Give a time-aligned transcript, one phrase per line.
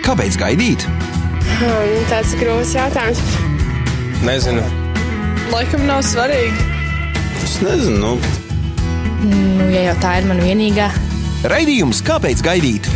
[0.00, 0.84] Kāpēc gaidīt?
[1.60, 3.20] Hmm, tas ir grūts jautājums.
[4.24, 4.62] Nezinu.
[5.52, 6.64] Laikam nav svarīgi.
[7.44, 7.98] Es nezinu.
[8.00, 8.14] Nu.
[9.28, 10.88] Nu, ja jau tā ir mana vienīgā.
[11.52, 12.88] Raidījums Kāpēc gaidīt?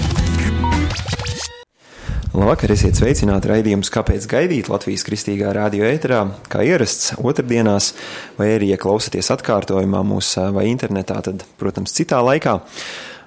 [2.34, 7.92] Labvakar, esiet sveicināti raidījums Kāpēc gaidīt Latvijas kristīgā radio ēterā, kā ierasts otrdienās,
[8.40, 12.62] vai arī, ja klausaties atkārtojumā mūsu vai internetā, tad, protams, citā laikā.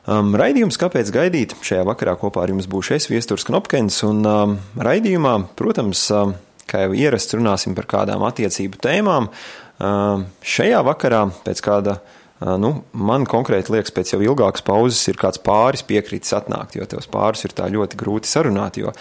[0.07, 1.55] Um, raidījums Kāpēc gaidīt?
[1.67, 6.35] Šajā vakarā kopā ar jums būšu es, Viesturs Knopkens, un um, raidījumā, protams, um,
[6.69, 9.27] kā jau ierasts, runāsim par kādām attiecību tēmām.
[9.77, 15.17] Um, šajā vakarā pēc kāda uh, Nu, man konkrēti liekas, pēc jau ilgākas pauzes ir
[15.17, 18.77] kāds pāris piekritis atnākt, jo tos pāris ir tā ļoti grūti sarunāt.
[18.77, 18.93] Jo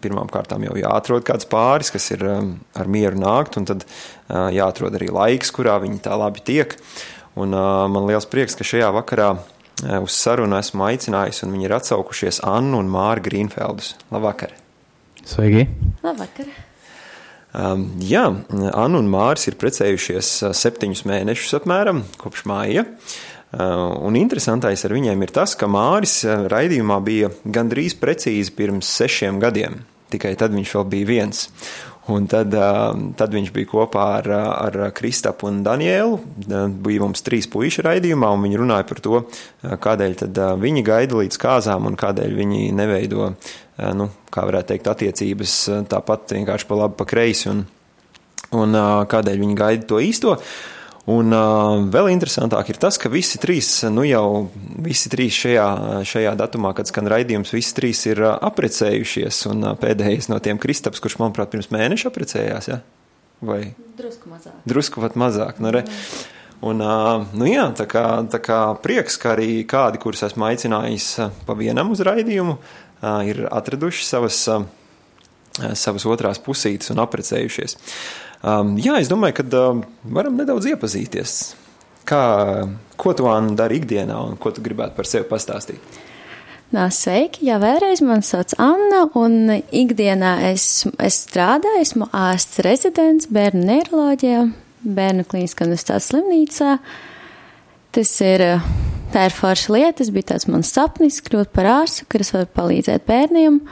[0.00, 3.84] pirmām kārtām jau jāatrod kāds pāris, kas ir ar mieru nākt, un tad
[4.32, 6.78] jāatrod arī laiks, kurā viņi tā labi tiek.
[7.36, 9.34] Un man liels prieks, ka šajā vakarā
[9.82, 13.94] uz sarunu esmu aicinājis, un viņi ir atsaukušies Annu un Māru Grīnfeldus.
[14.14, 14.54] Labvakar!
[15.26, 15.66] Sveiki!
[16.06, 16.48] Labvakar!
[17.56, 22.84] Um, jā, Anna un Māris ir precējušies uh, septiņus mēnešus apmēram kopš māja.
[23.56, 26.18] Uh, un interesantais ar viņiem ir tas, ka Māris
[26.52, 29.80] raidījumā bija gandrīz precīzi pirms sešiem gadiem.
[30.12, 31.46] Tikai tad viņš vēl bija viens.
[32.06, 32.52] Un tad,
[33.18, 36.20] tad viņš bija kopā ar, ar Kristapu un Danielu.
[36.46, 39.22] Bija mums trīs puiši raidījumā, un viņi runāja par to,
[39.82, 40.14] kādēļ
[40.62, 43.32] viņi gaida līdz kāzām un kādēļ viņi neveido,
[43.98, 45.56] nu, kā varētu teikt, attiecības
[45.90, 47.66] tāpat vienkārši pa labi, pa kreisi, un,
[48.54, 50.38] un kādēļ viņi gaida to īsto.
[51.06, 54.48] Un uh, vēl interesantāk ir tas, ka visi trīs, nu jau
[54.82, 55.66] visi trīs šajā,
[56.02, 59.44] šajā datumā, kad skan raidījums, visi trīs ir uh, aprecējušies.
[59.52, 62.80] Un uh, pēdējais no tiem Kristaps, kurš, manuprāt, pirms mēneša aprecējās, ja?
[63.46, 63.60] vai?
[64.00, 64.58] Drusku mazāk.
[64.66, 65.62] Drusku pat mazāk.
[65.62, 65.84] Nu, re.
[66.66, 71.10] Un, uh, nu jā, tā kā, tā kā prieks, ka arī kādi, kurus esmu aicinājis
[71.46, 74.66] pa vienam uz raidījumu, uh, ir atraduši savas, uh,
[75.78, 77.78] savas otrās pusītes un aprecējušies.
[77.78, 81.36] Uh, Um, jā, es domāju, ka um, varam nedaudz iepazīties.
[82.06, 82.20] Kā,
[83.00, 86.02] ko tu Anna dari ikdienā un ko tu gribētu par sevi pastāstīt?
[86.74, 93.28] Nā, sveiki, jā, vēlreiz man sauc Anna, un ikdienā es, es strādāju, esmu ārsts rezidents
[93.30, 94.40] bērnu neiroloģijā,
[94.82, 96.72] bērnu klīniskā universitātes slimnīcā.
[97.96, 98.44] Tas ir,
[99.14, 103.06] tā ir forša lieta, tas bija tāds mans sapnis, kļūt par ārstu, kas var palīdzēt
[103.08, 103.62] bērniem,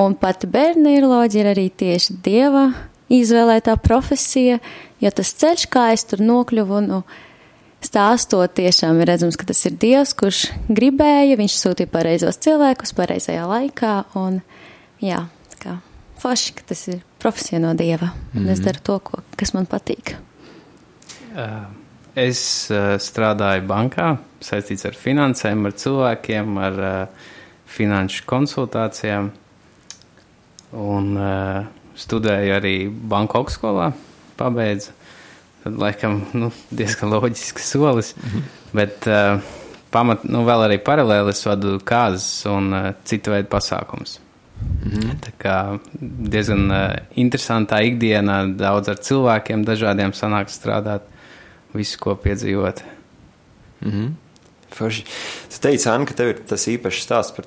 [0.00, 2.66] un pati bērnu neiroloģija ir arī tieši Dieva
[3.12, 4.58] izvēlētā profesija,
[5.02, 7.02] jo tas ceļš, kā es tur nokļuvu, nu,
[7.84, 13.44] stāstot, tiešām ir redzams, ka tas ir Dievs, kurš gribēja, viņš sūtīja pareizos cilvēkus pareizajā
[13.50, 14.40] laikā, un
[15.04, 15.26] jā,
[15.60, 15.78] kā
[16.22, 18.52] forši, ka tas ir profesija no Dieva, un mm -hmm.
[18.52, 18.64] es mhm.
[18.64, 20.16] daru to, ko, kas man patīk.
[21.34, 21.64] Uh,
[22.14, 27.08] es uh, strādāju bankā, saistīts ar finansēm, ar cilvēkiem, ar uh,
[27.66, 29.30] finanšu konsultācijām,
[30.72, 31.66] un uh,
[31.98, 33.92] studēju arī banku augstskolā,
[34.38, 34.92] pabeidzu.
[35.64, 38.14] Tad, laikam, nu, diezgan loģisks solis.
[38.16, 38.42] Mm -hmm.
[38.72, 39.40] Bet uh,
[39.90, 44.18] pamat, nu, vēl arī paralēli es vadu kāzas un uh, citu veidu pasākumus.
[44.60, 45.14] Mm -hmm.
[45.20, 45.78] Tā kā
[46.30, 51.00] diezgan uh, interesantā ikdienā, daudz ar cilvēkiem, dažādiem sanāk strādāt,
[51.74, 52.82] visu ko piedzīvot.
[53.80, 54.23] Mm -hmm.
[54.74, 55.04] Forši.
[55.52, 57.46] Tu teici, Anna, ka tev ir tas īpašs stāsts par,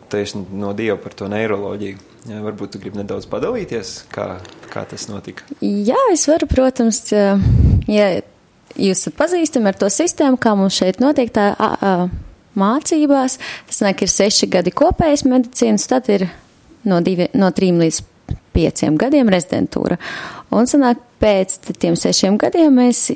[0.55, 1.99] no Dieva par to neiroloģiju.
[2.27, 4.37] Jā, varbūt tu gribi nedaudz padalīties, kā,
[4.71, 5.45] kā tas notika.
[5.61, 8.07] Jā, es varu, protams, ja
[8.75, 11.93] jūs esat pazīstami ar to sistēmu, kā mums šeit notiek tā a, a,
[12.57, 13.37] mācībās.
[13.69, 16.27] Tas nāk, ir seši gadi kopējas medicīnas, tad ir
[16.87, 18.01] no, divi, no trim līdz
[18.57, 19.99] pieciem gadiem rezidentūra.
[20.55, 23.07] Un sanāk, pēc tiem sešiem gadiem mēs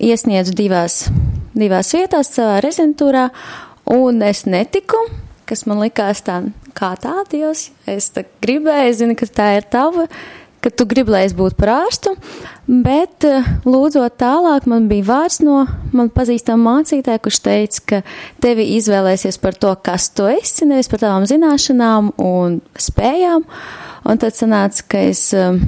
[0.00, 1.02] iesniedzu divās,
[1.54, 3.28] divās vietās savā rezidentūrā,
[3.92, 5.04] un es netiku
[5.50, 6.44] kas man likās tā,
[6.78, 10.06] kā tā, Dievs, es tā gribēju, zinu, ka tā ir tava,
[10.62, 12.12] ka tu gribi, lai es būtu par ārstu,
[12.68, 15.64] bet eh, lūdzot tālāk, man bija vārds no
[15.96, 18.00] man pazīstama mācītāja, kurš teica, ka
[18.44, 23.48] tevi izvēlēsies par to, kas tu esi, nevis par tavām zināšanām un spējām,
[24.06, 25.64] un tad sanāca, ka es um,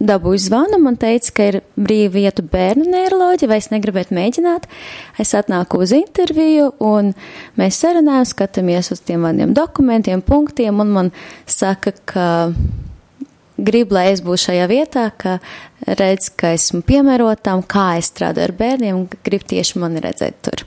[0.00, 4.66] dabūju zvanu, man teica, ka ir brīva vieta bērnu neiroloģija, vai es negribētu mēģināt.
[5.22, 7.14] Es atnāku uz interviju, un
[7.60, 11.12] mēs sarunājam, skatāmies uz tiem maniem dokumentiem, punktiem, un man
[11.48, 12.28] saka, ka
[13.56, 15.38] grib, lai es būšu šajā vietā, ka
[15.86, 20.66] redz, ka esmu piemērotām, kā es strādāju ar bērniem, grib tieši mani redzēt tur.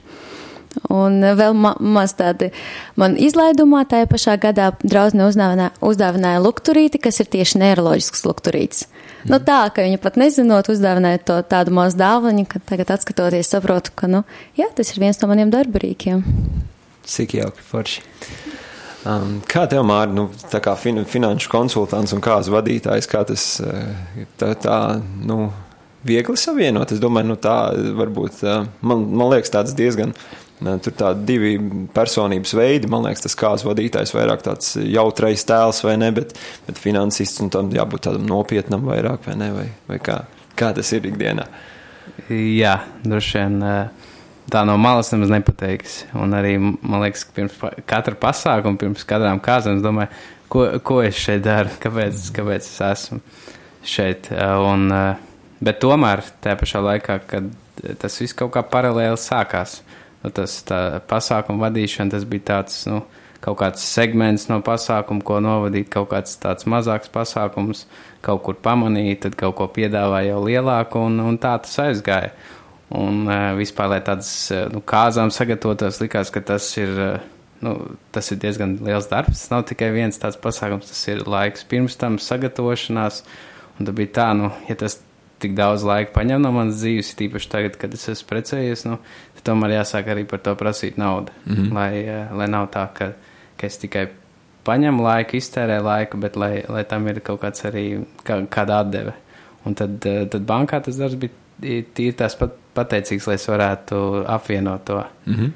[0.90, 2.52] Un vēl ma maz tādi
[2.98, 8.86] man izlaidumā tajā pašā gadā draudzene uzdāvināja, uzdāvināja lukturīti, kas ir tieši neiroloģisks lukturīts.
[8.86, 9.32] Mm.
[9.34, 13.92] Nu tā, ka viņa pat nezinot uzdāvināja to tādu mazu dāvaniņu, ka tagad atskatoties saprotu,
[13.98, 14.22] ka, nu,
[14.56, 16.22] jā, tas ir viens no maniem darbarīkiem.
[17.10, 18.06] Cik jauki forši.
[19.00, 23.44] Um, kā tev, Mārtiņ, nu, tā kā fin finanšu konsultants un kāds vadītājs, kā tas
[23.64, 24.78] uh, tā, tā
[25.24, 25.48] nu,
[26.04, 26.92] viegli savienot?
[26.92, 27.56] Es domāju, nu, tā
[27.96, 30.12] varbūt, uh, man, man liekas, tāds diezgan.
[30.60, 31.54] Uh, tur tādi divi
[31.94, 32.90] personības veidi.
[32.90, 36.36] Man liekas, tas kāds vadītājs vairāk tāds jautrais tēls vai ne, bet,
[36.66, 40.22] bet finansists un tam jābūt tādam nopietnam vairāk vai ne, vai, vai kā,
[40.58, 41.48] kā tas ir ikdienā.
[42.30, 42.76] Jā,
[43.06, 43.58] droši vien.
[43.64, 44.08] Uh
[44.50, 46.04] tā no malas nemaz nepateiks.
[46.18, 47.56] Un arī man liekas, ka pirms
[47.88, 50.10] katra pasākuma, pirms kadrām kāzām, es domāju,
[50.52, 53.20] ko, ko es šeit daru, kāpēc, kāpēc es esmu
[53.86, 54.30] šeit.
[54.66, 54.88] Un,
[55.62, 57.50] bet tomēr tajā pašā laikā, kad
[58.02, 60.60] tas viss kaut kā paralēli sākās, nu, tas
[61.08, 63.00] pasākuma vadīšana, tas bija tāds, nu,
[63.40, 67.86] kaut kāds segments no pasākuma, ko novadīt, kaut kāds tāds mazāks pasākums,
[68.24, 72.34] kaut kur pamanīt, tad kaut ko piedāvāja jau lielāku, un, un tā tas aizgāja.
[72.90, 77.76] Un uh, vispār, lai tādas uh, nu, kāzām sagatavotos, likās, ka tas ir, uh, nu,
[78.10, 79.44] tas ir diezgan liels darbs.
[79.44, 83.22] Tas nav tikai viens tāds pasākums, tas ir laiks pirms tam sagatavošanās.
[83.78, 84.98] Un tad bija tā, nu, ja tas
[85.40, 88.98] tik daudz laika paņem no manas dzīves, tīpaši tagad, kad es esmu precējies, nu,
[89.44, 91.32] tomēr jāsāk arī par to prasīt naudu.
[91.46, 91.72] Mm -hmm.
[91.74, 93.12] lai, uh, lai nav tā, ka,
[93.56, 94.08] ka es tikai
[94.64, 99.12] paņemu laiku, iztērēju laiku, bet lai, lai tam ir kaut kāds arī kā, kāda atdeve.
[99.64, 101.32] Un tad, uh, tad bankā tas darbs bija
[101.94, 105.04] tīri tās pat pateicīgs, lai es varētu apvienot to.
[105.26, 105.50] Mm -hmm.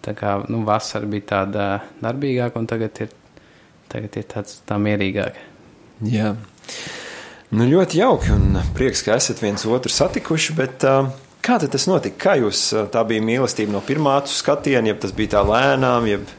[0.00, 3.08] Tā kā nu, vasara bija tāda darbīgāka, un tagad ir,
[3.88, 5.32] tagad ir tāds tā mierīgāk.
[6.08, 6.34] Jā.
[7.50, 11.10] Nu, ļoti jauki un prieks, ka esat viens otru satikuši, bet uh,
[11.50, 12.18] kā tas notika?
[12.24, 12.62] Kā jūs,
[12.94, 16.30] tā bija mīlestība no pirmā skatiena, jeb tas bija tā lēnām, jeb,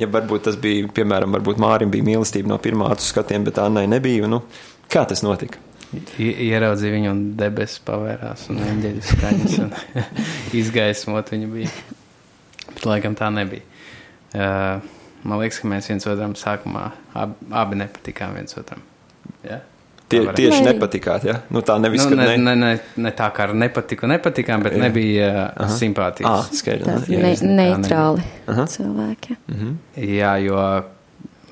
[0.00, 4.30] jeb varbūt tas bija, piemēram, Mārim bija mīlestība no pirmā skatiena, bet Annai nebija.
[4.30, 4.42] Nu,
[4.90, 5.62] kā tas notika?
[6.18, 9.70] ieraudzīja viņu, un debesis pavērās, un eņģeļu skaņas, un
[10.60, 11.72] izgaismot viņu bija.
[12.66, 13.64] Bet, laikam, tā nebija.
[14.34, 14.84] Uh,
[15.24, 18.84] man liekas, ka mēs viens otram sākumā ab, abi nepatikām viens otram.
[19.46, 19.62] Ja?
[20.08, 21.34] Tie, tieši nepatikāt, ja?
[21.52, 22.70] Nu, tā nevis, nu, ne, ne, ne,
[23.04, 24.80] ne tā kā ar nepatiku, nepatikām, bet jā.
[24.86, 26.48] nebija uh, simpātijas.
[26.48, 27.10] Ah, skaidrs.
[27.12, 29.36] Ne, neitrāli cilvēki.
[29.52, 29.74] Mhm.
[30.16, 30.62] Jā, jo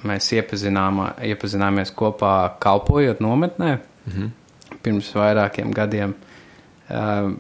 [0.06, 2.32] mēs iepazināmies kopā
[2.62, 3.76] kalpojot nometnē.
[4.06, 4.81] Mm -hmm.
[4.82, 7.32] Pirms vairākiem gadiem uh,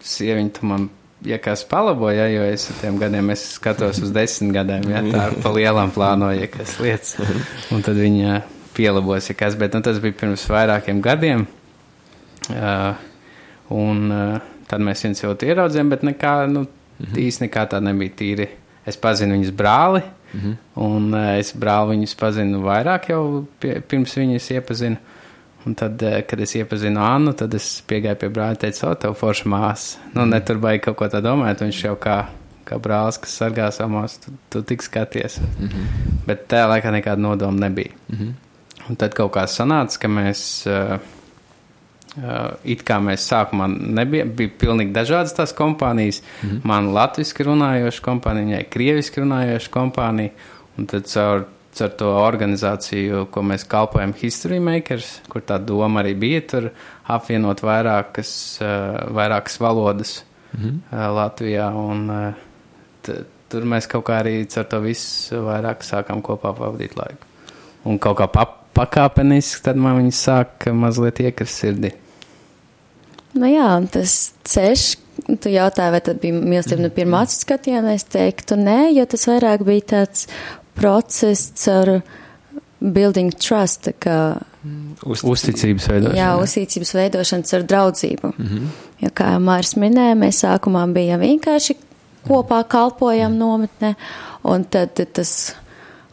[0.00, 0.88] sieviņa man
[1.24, 5.28] ja kas palaboja, jo es ar tiem gadiem es skatos uz desmit gadiem, ja tā
[5.42, 7.16] pa lielam plānoju, ja kas lietas.
[7.70, 8.40] Un tad viņa
[8.76, 11.46] pielabos, ja kas, bet nu, tas bija pirms vairākiem gadiem.
[12.50, 12.96] Uh,
[13.70, 17.22] un uh, tad mēs viens otru ieraudzījām, bet nekā, nu, mm -hmm.
[17.26, 18.48] īsti nekā tā nebija tīri.
[18.86, 20.02] Es pazinu viņas brāli,
[20.32, 20.56] mm -hmm.
[20.74, 24.96] un uh, es brāli viņus pazinu vairāk jau pie, pirms viņas iepazinu.
[25.64, 28.94] Un tad, eh, kad es iepazinu Annu, tad es piegāju pie brāļa un teicu, o,
[28.94, 29.98] tev forša māsa.
[30.14, 32.16] Nu, ne tur baigi kaut ko tā domāt, viņš jau kā,
[32.66, 35.38] kā brālis, kas sargā savu māsu, tu, tu tik skaties.
[35.38, 35.84] Mm -hmm.
[36.26, 37.92] Bet tajā laikā nekāda nodoma nebija.
[38.08, 38.32] Mm -hmm.
[38.90, 40.96] Un tad kaut kā sanāca, ka mēs, uh,
[42.18, 46.22] uh, it kā mēs sākumā nebija, bija pilnīgi dažādas tās kompānijas.
[46.42, 46.60] Mm -hmm.
[46.64, 50.30] Man latviski runājoša kompānija, viņai krieviski runājoša kompānija.
[50.78, 51.44] Un tad caur
[51.80, 56.70] ar to organizāciju, ko mēs kalpojam History Makers, kur tā doma arī bija tur
[57.06, 61.14] apvienot vairākas, uh, vairākas valodas mm -hmm.
[61.14, 61.70] Latvijā.
[61.74, 62.34] Un, uh,
[63.48, 67.26] tur mēs kaut kā arī ar to visu vairāk sākām kopā pavadīt laiku.
[67.84, 71.92] Un kaut kā pa pakāpeniski tad man viņas sāk mazliet iekrist sirdī.
[73.32, 74.86] Nu jā, tas ceļš,
[75.40, 79.24] tu jautāji, vai tad bija mīlestība no pirmā acu skatiena, es teiktu nē, jo tas
[79.30, 80.26] vairāk bija tāds
[80.76, 82.00] process ar
[82.82, 84.18] building trust, kā
[85.02, 86.14] Uz, uzticības veidošana.
[86.14, 88.28] Jā, uzticības veidošanas ar draudzību.
[88.36, 88.66] Mm -hmm.
[89.00, 91.74] Jo, kā Māris minēja, mēs sākumā bijām vienkārši
[92.28, 93.94] kopā kalpojam nometnē,
[94.44, 95.54] un tad tas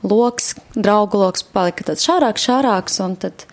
[0.04, 3.46] loks, draugu loks palika tāds šārāks, šārāks, un tad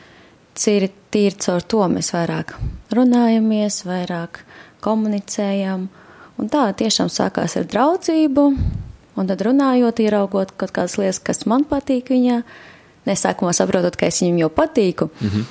[0.57, 2.57] cīri tīri caur to mēs vairāk
[2.97, 4.43] runājamies, vairāk
[4.85, 5.88] komunicējam,
[6.38, 8.50] un tā tiešām sākās ar draudzību,
[9.17, 12.43] Un tad runājot, ieraugot kaut kādas lietas, kas man patīk viņā,
[13.09, 15.09] nesākumā saprotot, ka es viņam jau patīku.
[15.21, 15.45] Mm -hmm.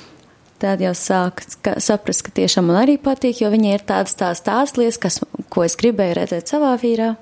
[0.58, 4.40] Tad jau sāk ka, saprast, ka tiešām man arī patīk, jo viņai ir tādas tās
[4.40, 7.16] tās lietas, kas, ko es gribēju redzēt savā vīrā.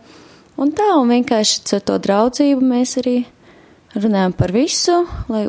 [0.57, 3.25] Un tā, un vienkārši ar to draudzību mēs arī
[3.94, 5.46] runājam par visu, lai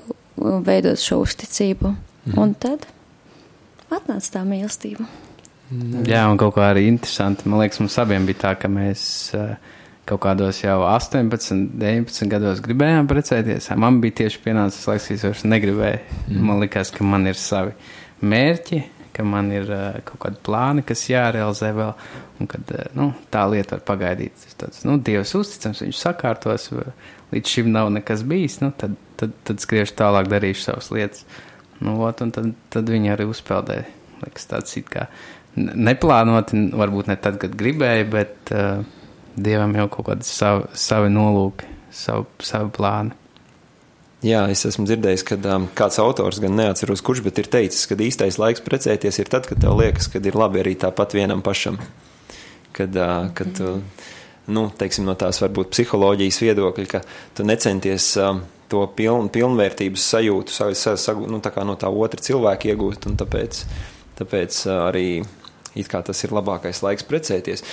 [0.66, 1.90] veidot šo uzticību.
[1.90, 2.42] Mm -hmm.
[2.42, 2.88] Un tad
[3.90, 5.06] atnāca tā mīlestība.
[6.06, 7.50] Jā, un kaut kā arī interesanti.
[7.50, 9.56] Man liekas, mums abiem bija tā, ka mēs uh,
[10.06, 13.72] kaut kādos jau 18, 19 gados gribējām precēties.
[13.82, 16.00] Man bija tieši pienācis laiks, kad es vairs negribēju.
[16.28, 16.44] Mm.
[16.50, 17.74] Man likās, ka man ir savi
[18.22, 18.84] mērķi,
[19.16, 21.94] ka man ir uh, kaut kādi plāni, kas jārealizē vēl,
[22.40, 24.38] un kad uh, nu, tā lieta var pagaidīt.
[24.44, 26.70] Tas tāds, nu, Dievs uzticams, viņš sakārtos,
[27.36, 31.26] līdz šim nav nekas bijis, nu, tad, tad, tad skriešu tālāk, darīšu savas lietas.
[31.84, 33.86] Nu, ot, un tad, tad viņi arī uzpeldēja.
[34.24, 35.10] Liekas, tāds it kā
[35.56, 38.82] neplānoti, varbūt ne tad, kad gribēju, bet uh,
[39.36, 43.16] dievam jau kaut kādi savi, savi nolūki, savi, savi plāni.
[44.26, 47.98] Jā, es esmu dzirdējis, ka um, kāds autors, gan neatceros, kurš, bet ir teicis, ka
[48.02, 51.78] īstais laiks precēties ir tad, kad tev liekas, ka ir labi arī tāpat vienam pašam.
[52.76, 53.76] Kad, uh, kad tu,
[54.52, 57.02] nu, teiksim, no tās varbūt psiholoģijas viedokļa, ka
[57.38, 63.10] tu necenties um, to piln, pilnvērtības sajūtu savu, savu, nu, no tā otra cilvēka iegūt,
[63.10, 63.62] un tāpēc,
[64.22, 65.08] tāpēc uh, arī
[65.92, 67.66] tas ir labākais laiks precēties.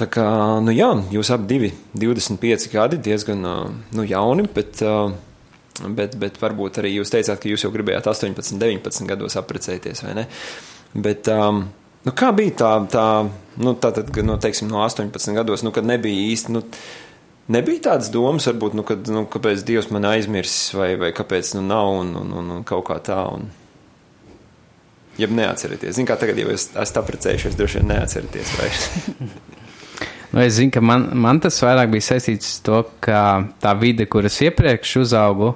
[0.00, 0.24] Tā kā,
[0.64, 3.66] nu jā, jūs abi divi, 25 gadi, diezgan, uh,
[3.96, 5.10] nu, jauni, bet uh,
[5.80, 10.16] Bet, bet varbūt arī jūs teicāt, ka jūs jau gribējāt 18, 19 gados apprecēties, vai
[10.18, 10.26] ne?
[10.92, 11.62] Bet, um,
[12.06, 13.06] nu, kā bija tā, tā
[13.60, 16.64] nu, tā tad, no, teiksim, no 18 gados, nu, kad nebija īsti, nu,
[17.52, 21.64] nebija tādas domas, varbūt, nu, kad, nu, kāpēc Dievs man aizmirsis, vai, vai kāpēc, nu,
[21.68, 23.48] nav, un, un, un, un kaut kā tā, un,
[25.20, 25.98] jeb neatcerieties.
[25.98, 28.90] Zin kā tagad, ja jūs esat apprecējušies, droši vien neatcerieties vairs.
[30.30, 33.20] Nu, es zinu, ka man, man tas vairāk bija saistīts ar to, ka
[33.58, 35.48] tā vide, kuras iepriekš uzaugu,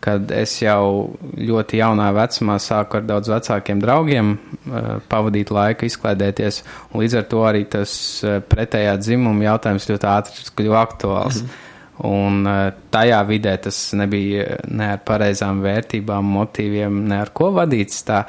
[0.00, 6.62] kad es jau ļoti jaunā vecumā sāku ar daudz vecākiem draugiem uh, pavadīt laiku, izklaidēties,
[6.96, 7.92] līdz ar to arī tas
[8.24, 11.42] uh, pretējā dzimuma jautājums ļoti ātri kļuva aktuāls.
[11.42, 11.66] Mm -hmm.
[12.10, 18.04] Un uh, tajā vidē tas nebija ne ar pareizām vērtībām, motīviem, ne ar ko vadīts
[18.08, 18.24] tā,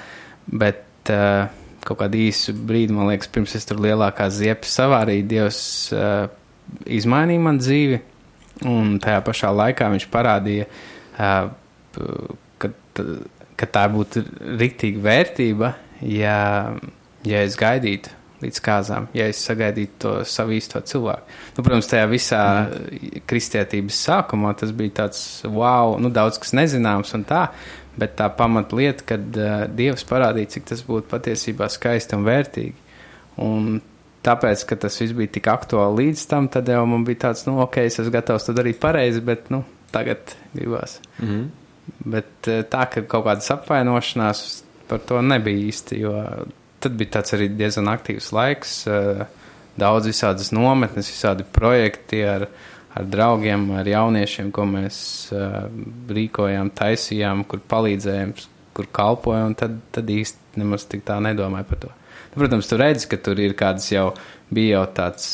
[0.48, 0.84] bet
[1.82, 5.94] kaut kādu īsu brīdi, man liekas, pirms es tur lielākā ziepes savārīju, Dievs
[6.86, 8.02] izmainīja man dzīvi,
[8.70, 10.68] un tajā pašā laikā viņš parādīja,
[12.62, 12.72] ka,
[13.60, 14.24] ka tā būtu
[14.62, 15.74] riktīga vērtība,
[16.08, 16.40] ja,
[17.28, 21.28] ja es gaidītu līdz kāzām, ja es sagaidītu to savu īsto cilvēku.
[21.58, 23.22] Nu, protams, tajā visā mm.
[23.30, 27.46] kristietības sākumā tas bija tāds wow, nu, daudz kas nezināms un tā,
[28.02, 32.76] bet tā pamatlieta, kad uh, Dievs parādīja, cik tas būtu patiesībā skaisti un vērtīgi.
[33.42, 33.70] Un
[34.26, 37.60] tāpēc, ka tas viss bija tik aktuāli līdz tam, tad jau man bija tāds, nu,
[37.64, 41.00] ok, es esmu gatavs to darīt pareizi, bet, nu, tagad gribās.
[41.20, 41.50] Mm -hmm.
[42.02, 44.44] Bet uh, tā, ka kaut kādas apvainošanās
[44.90, 46.16] par to nebija īsti, jo
[46.82, 49.24] tad bija tāds arī diezgan aktīvs laiks, uh,
[49.80, 52.50] daudz visādas nometnes, visādi projekti ar
[52.92, 54.98] ar draugiem, ar jauniešiem, ko mēs
[55.32, 55.70] uh,
[56.12, 58.34] rīkojām, taisījām, kur palīdzējām,
[58.76, 61.92] kur kalpojām, tad, tad īsti nemaz tik tā nedomāju par to.
[62.32, 64.10] Nu, protams, tu redzi, ka tur ir kāds jau
[64.52, 65.30] bija jau tāds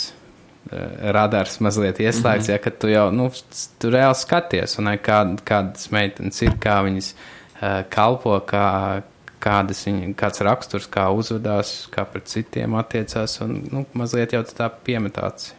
[1.16, 2.52] radars mazliet ieslēgts, mm -hmm.
[2.52, 3.32] ja, ka tu jau, nu,
[3.80, 9.02] tu reāli skaties, un kā, kādas meitenes ir, kā viņas uh, kalpo, kā,
[9.40, 14.70] kādas viņa, kāds raksturs, kā uzvedās, kā pret citiem attiecās, un, nu, mazliet jau tā
[14.84, 15.54] piemetāts.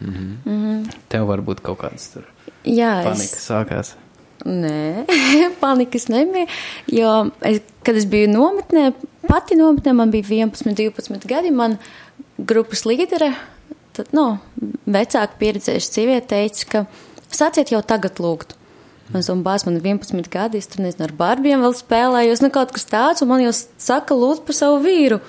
[0.00, 0.36] Mm -hmm.
[0.44, 0.90] Mm -hmm.
[1.08, 2.24] Tev varbūt kaut kādas tur
[2.64, 3.48] Jā, panika es...
[3.50, 3.94] sākās.
[4.46, 5.04] Nē,
[5.62, 6.46] panikas nebija.
[6.86, 8.92] Jo, es, kad es biju nometnē,
[9.28, 11.50] pati nometnē, man bija 11, 12 gadi.
[11.50, 11.78] Man
[12.38, 13.32] grupas līdere,
[13.98, 14.38] tad, nu,
[14.88, 16.84] vecāka pieredzējuša sieviete teica, ka
[17.34, 18.54] sāciet jau tagad lūgt.
[19.08, 22.74] Zina, bāz, man ir 11 gadi, es tur nezinu, ar barbiem vēl spēlējos, nu kaut
[22.76, 25.22] kas tāds, un man jau saka, lūdzu par savu vīru.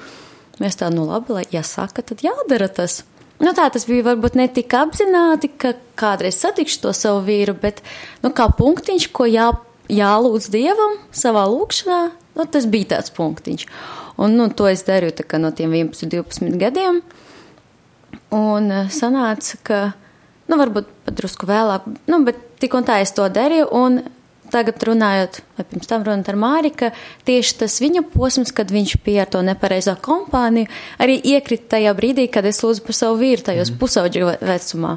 [0.60, 3.02] Mēs tā, nu labi, lai, ja saka, tad jādara tas.
[3.40, 7.80] Nu, tā tas bija varbūt ne tik apzināti, ka kādreiz satikšu to savu vīru, bet
[8.26, 9.48] nu, kā punktiņš, ko jā,
[9.88, 12.02] jālūdz dievam savā lūkšanā,
[12.36, 13.64] nu, tas bija tāds punktiņš.
[14.20, 17.00] Un nu, to es darīju kā, no tiem 11, 12 gadiem.
[18.36, 19.82] Un uh, sanāca, ka,
[20.50, 23.70] nu, varbūt pat drusku vēlāk, nu, bet tik un tā es to darīju.
[23.74, 24.02] Un
[24.50, 26.92] tagad runājot, vai pirms tam runājot ar Māri, ka
[27.28, 30.70] tieši tas viņa posms, kad viņš bija ar to nepareizo kompāniju,
[31.02, 33.82] arī iekrita tajā brīdī, kad es lūdzu par savu vīru tajos mm.
[33.82, 34.96] pusauģu vecumā.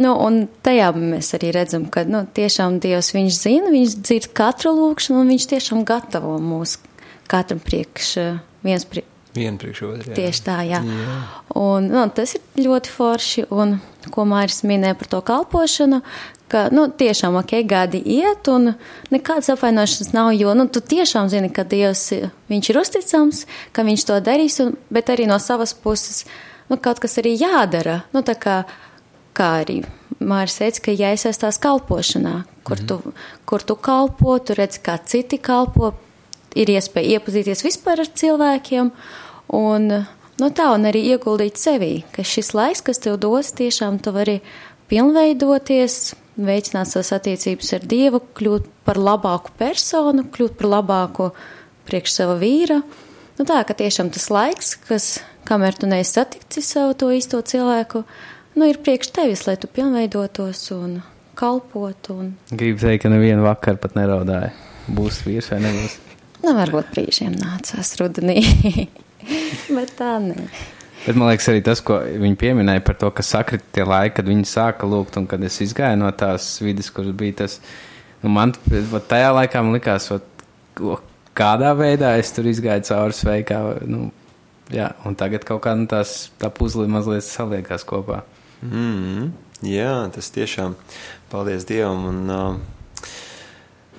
[0.00, 4.72] Nu, un tajā mēs arī redzam, ka nu, tiešām Dievs viņš zina, viņš dzird katru
[4.78, 6.78] lūkšanu, un viņš tiešām gatavo mūs
[7.32, 8.14] katram priekš,
[8.64, 9.11] viens priekš.
[9.32, 10.14] Vienu priekš otru.
[10.16, 10.82] Tieši tā, jā.
[10.84, 11.16] jā.
[11.56, 13.78] Un, nu, tas ir ļoti forši, un
[14.12, 16.02] ko Māris minēja par to kalpošanu,
[16.52, 18.74] ka nu, tiešām ok, gadi iet, un
[19.12, 24.20] nekādas apvainošanas nav, jo nu, tu tiešām zini, ka Dievs ir uzticams, ka viņš to
[24.24, 26.26] darīs, un, bet arī no savas puses
[26.68, 28.02] nu, kaut kas arī jādara.
[28.12, 28.62] Nu, kā,
[29.32, 29.80] kā arī
[30.20, 33.16] Mārcis teica, ka jāiesaistās kalpošanā, kur, mm tu,
[33.48, 35.94] kur tu kalpo, tu redz, kā citi kalpo,
[36.58, 38.92] ir iespēja iepazīties vispār ar cilvēkiem.
[39.52, 39.88] Un,
[40.40, 44.40] nu, tā, un arī ieguldīt sevī, ka šis laiks, kas tev dos, tiešām tu vari
[44.90, 51.30] pilnveidoties, veicināt savas attiecības ar Dievu, kļūt par labāku personu, kļūt par labāku
[51.88, 52.80] priekš sava vīra.
[53.38, 55.08] Nu tā, ka tiešām tas laiks, kas,
[55.48, 58.04] kamēr tu neesi saticis savu to īsto cilvēku,
[58.56, 61.00] nu ir priekš tevis, lai tu pilnveidotos un
[61.38, 62.12] kalpot.
[62.14, 64.52] Un, Gribu teikt, ka nevienu vakaru pat neraudāja.
[64.92, 65.98] Būs vīrs vai nebūs.
[66.42, 68.40] nu, varbūt brīžiem nācās rudenī,
[69.76, 70.48] bet tā nē.
[71.02, 74.28] Bet man liekas, arī tas, ko viņi pieminēja par to, ka sakrita tie laiki, kad
[74.30, 77.56] viņi sāka lūgt, un kad es izgāju no tās vidas, kur bija tas.
[78.22, 80.06] Nu, man tajā laikā man likās,
[80.78, 81.00] ko-
[81.34, 83.58] kādā veidā es tur izgāju cauri sveikā.
[83.90, 84.12] Nu,
[84.70, 88.22] jā, un tagad kaut kā nu, tās, tā puzle mazliet saliekās kopā.
[88.62, 89.32] Mm,
[89.66, 90.76] jā, tas tiešām
[91.34, 92.06] paldies Dievam.
[92.12, 92.81] Un, uh,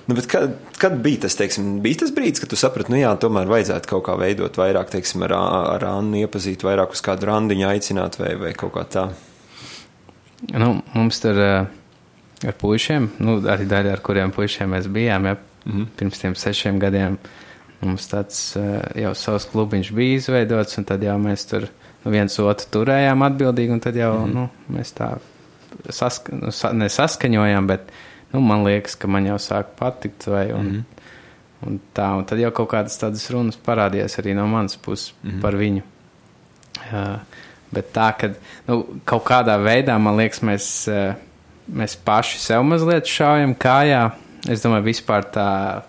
[0.06, 3.50] nu, kad, kad bija tas, teiksim, bija tas brīdis, kad tu saprati, nu jā, tomēr
[3.50, 5.36] vajadzētu kaut kā veidot vairāk, teiksim, ar,
[5.76, 9.06] ar Annu iepazīt, vairāk uz kādu randiņu aicināt vai, vai kaut kā tā.
[10.52, 11.66] Nu, mums tur uh,
[12.44, 15.86] ar puišiem, nu, arī daļa ar kuriem puišiem mēs bijām, ja, mm -hmm.
[15.96, 17.18] pirms tiem sešiem gadiem.
[17.80, 21.68] Mums tāds uh, jau savs klubiņš bija izveidots, un tad jau mēs tur
[22.04, 24.34] nu, viens otru turējām atbildīgi, un tad jau mm -hmm.
[24.34, 25.16] nu, mēs tā
[25.90, 27.90] saska, nu, sa, nesaskaņojām, bet
[28.34, 31.68] nu, man liekas, ka man jau sāk patikt, vai, un, mm -hmm.
[31.68, 35.30] un tā, un tad jau kaut kādas tādas runas parādījās arī no manas puses mm
[35.30, 35.40] -hmm.
[35.40, 35.82] par viņu.
[36.92, 37.18] Uh,
[37.72, 38.30] bet tā, ka
[38.66, 41.14] nu, kaut kādā veidā, man liekas, mēs, uh,
[41.72, 44.10] mēs paši sev mazliet šaujam kājā.
[44.48, 45.82] Es domāju, vispār tā,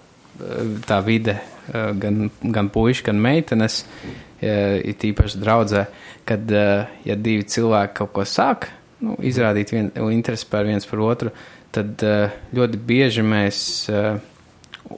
[0.87, 1.39] tā vide,
[1.73, 3.85] uh, gan, gan puiši, gan meitenes,
[4.41, 5.85] uh, ir tīpaši draudzē,
[6.25, 10.99] kad, uh, ja divi cilvēki kaut ko sāk, nu, izrādīt vien, interesi par viens par
[10.99, 11.29] otru,
[11.75, 13.60] tad uh, ļoti bieži mēs
[13.91, 14.17] uh,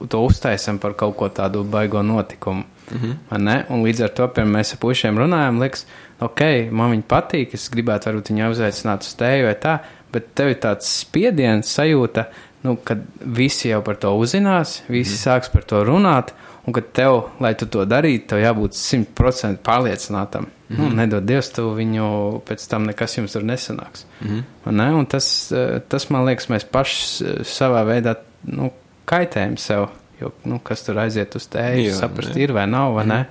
[0.09, 2.63] to uztaisam par kaut ko tādu baigo notikumu.
[2.91, 2.97] Mm
[3.29, 3.63] -hmm.
[3.69, 5.85] Un līdz ar to, piemēram, mēs ar pušiem runājam, liekas,
[6.19, 6.41] ok,
[6.71, 9.79] man viņa patīk, es gribētu varbūt viņu uzaicināt uz teju vai tā,
[10.13, 12.25] bet tev ir tāds spiediens, sajūta,
[12.63, 15.27] nu, kad visi jau par to uzzinās, visi mm -hmm.
[15.27, 16.33] sāks par to runāt,
[16.67, 20.49] un ka tev, lai tu to darītu, tev jābūt simtprocentīgi pārliecinātam.
[20.67, 20.89] Mm -hmm.
[20.89, 22.07] nu, nedod Dievs, tu viņu
[22.47, 24.05] pēc tam nekas jums tur nesanāks.
[24.21, 24.71] Mm -hmm.
[24.71, 24.93] ne?
[24.95, 28.71] Un tas, eh, tas, man liekas, mēs paši savā veidā nu,
[29.05, 29.87] kaitējam sev.
[30.21, 32.43] Jo, nu, kas tur aiziet uz tēju, saprast, jā.
[32.43, 33.09] ir vai nav, vai mm.
[33.09, 33.25] ne?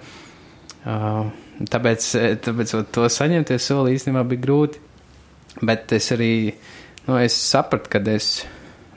[0.87, 1.27] Uh,
[1.71, 4.79] tāpēc, eh, tāpēc to saņemties soli īstenībā bija grūti.
[5.63, 6.55] Bet es arī
[7.07, 8.47] nu, es sapratu, ka es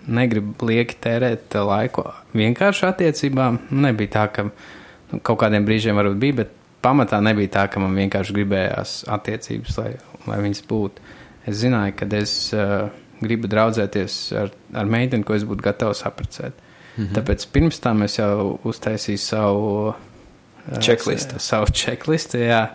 [0.10, 2.06] negribu lieki tērēt laiku
[2.38, 3.60] vienkārši attiecībām.
[3.86, 7.98] Nebija tā, ka nu, kaut kādiem brīžiem varbūt bija, bet pamatā nebija tā, ka man
[7.98, 9.92] vienkārši gribējās attiecības, lai,
[10.30, 11.14] lai viņas būtu.
[11.50, 12.90] Es zināju, ka es uh,
[13.24, 16.54] gribu draudzēties ar, ar meiteni, ko es būtu gatavs apprecēt.
[16.96, 17.16] Mm -hmm.
[17.16, 21.40] Tāpēc pirms tam es jau uztaisīju savu uh, Checklistu.
[21.40, 22.70] Savu checklistu, jā.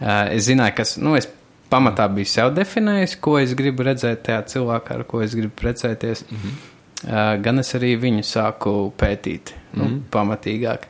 [0.00, 1.28] Uh, es zināju, kas, nu, es
[1.74, 6.24] pamatā biju sev definējis, ko es gribu redzēt tajā cilvēkā, ar ko es gribu precēties.
[6.30, 6.64] Mm -hmm.
[7.08, 10.00] uh, gan es arī viņu sāku pētīt, nu, mm -hmm.
[10.10, 10.88] pamatīgāk.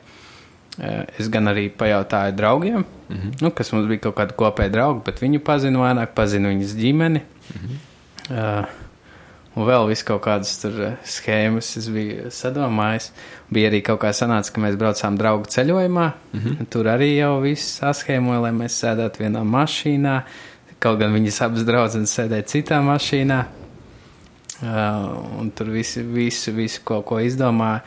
[0.75, 3.41] Uh, es gan arī pajautāju draugiem, mm -hmm.
[3.41, 7.21] nu, kas mums bija kaut kādi kopēji draugi, bet viņu pazinu vairāk, pazinu viņas ģimeni.
[7.21, 7.77] Mm -hmm.
[8.37, 8.65] uh,
[9.55, 13.11] un vēl viss kaut kādas tur schēmas es biju sadomājis.
[13.49, 16.11] Bija arī kaut kā sanāca, ka mēs braucām draugu ceļojumā.
[16.33, 16.65] Mm -hmm.
[16.69, 20.21] Tur arī jau viss saschēmoja, lai mēs sēdētu vienā mašīnā.
[20.83, 23.39] Kaut gan viņas abas draudzenes sēdēja citā mašīnā.
[24.55, 27.83] Uh, un tur visi, visi, visi kaut ko izdomāja.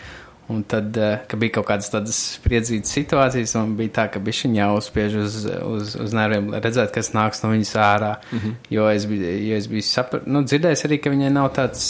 [0.48, 0.96] Un tad,
[1.28, 5.34] kad bija kaut kādas tādas spriedzītas situācijas, man bija tā, ka bija viņa jāuzspiež uz,
[5.44, 8.14] uz, uz nerviem, lai redzētu, kas nāks no viņas ārā.
[8.32, 8.54] Mm -hmm.
[8.72, 10.20] Jo es biju, jo es biju sapra...
[10.24, 11.84] nu, dzirdējis arī, ka viņai nav tāds,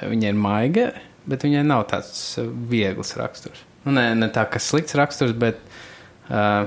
[0.00, 0.86] viņai ir maiga,
[1.26, 2.38] bet viņai nav tāds
[2.70, 3.60] viegls raksturs.
[3.84, 5.60] Nu, ne, ne tā, ka slikts raksturs, bet
[6.30, 6.64] uh,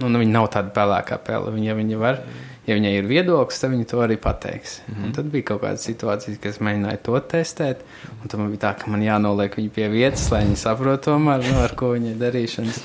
[0.00, 1.52] nu, nu, viņa nav tāda pelēkā pele.
[1.54, 2.20] Viņa, ja viņa var,
[2.66, 4.80] ja viņai ir viedoklis, tad viņa to arī pateiks.
[4.86, 5.04] Mm -hmm.
[5.04, 7.84] Un tad bija kaut kāda situācija, kad es mēģināju to testēt,
[8.28, 11.60] tad man bija tā, ka man jānoliek viņa pie vietas, lai viņa saprotu tomēr, nu,
[11.60, 12.80] ar ko viņa ir darīšanas.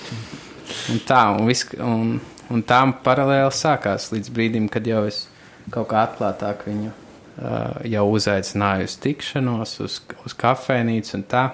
[0.90, 2.20] Un tā, un, vis, un,
[2.50, 5.28] un tā paralēli sākās līdz brīdim, kad jau es
[5.70, 11.50] kaut kā atklātāk viņu uh, jau uzaicināju uz tikšanos, uz, uz kafejnīcu un tā.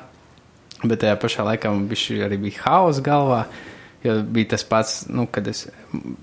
[0.83, 3.45] Bet tajā pašā laikā man bija arī bija hausa galvā.
[4.05, 5.63] Jo bija tas pats, nu, kad es,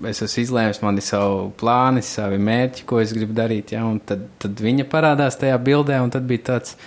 [0.07, 3.73] es esmu izlēmis, man ir savi plāni, savi mērķi, ko es gribu darīt.
[3.75, 6.77] Ja, un tad, tad viņa parādās tajā bildē, un tad bija tāds,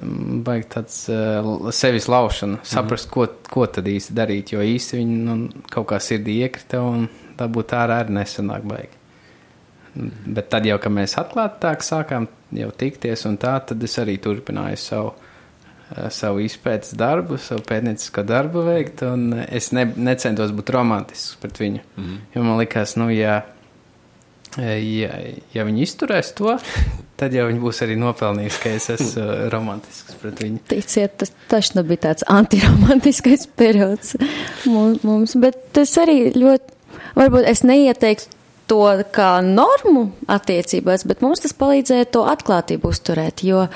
[0.00, 3.38] mm, baigi tāds uh, sevis laušana, saprast, mm -hmm.
[3.46, 4.52] ko, ko tad īsti darīt.
[4.56, 7.08] Jo īsti viņa nu, kaut kā sirdī iekrita, un
[7.38, 8.96] dabūt ārā arī nesanāk baigi.
[10.26, 14.76] Bet tad jau, kad mēs atklātāk sākām jau tikties un tā, tad es arī turpināju
[14.76, 15.14] savu,
[16.10, 21.82] savu izpētes darbu, savu pētniecisko darbu veikt, un es ne, necentos būt romantisks pret viņu.
[21.96, 22.18] Mm -hmm.
[22.34, 23.42] Jo man likās, nu, ja,
[24.58, 25.10] ja,
[25.54, 26.58] ja viņi izturēs to,
[27.20, 30.58] tad jau viņi būs arī nopelnījuši, ka es esmu romantisks pret viņu.
[30.68, 34.16] Ticiet, tas taču bija tāds antiromantiskais periods
[34.66, 36.74] mums, bet tas arī ļoti,
[37.14, 38.34] varbūt es neieteiktu
[38.66, 38.82] to
[39.14, 43.68] kā normu attiecībās, bet mums tas palīdzēja to atklātību uzturēt, jo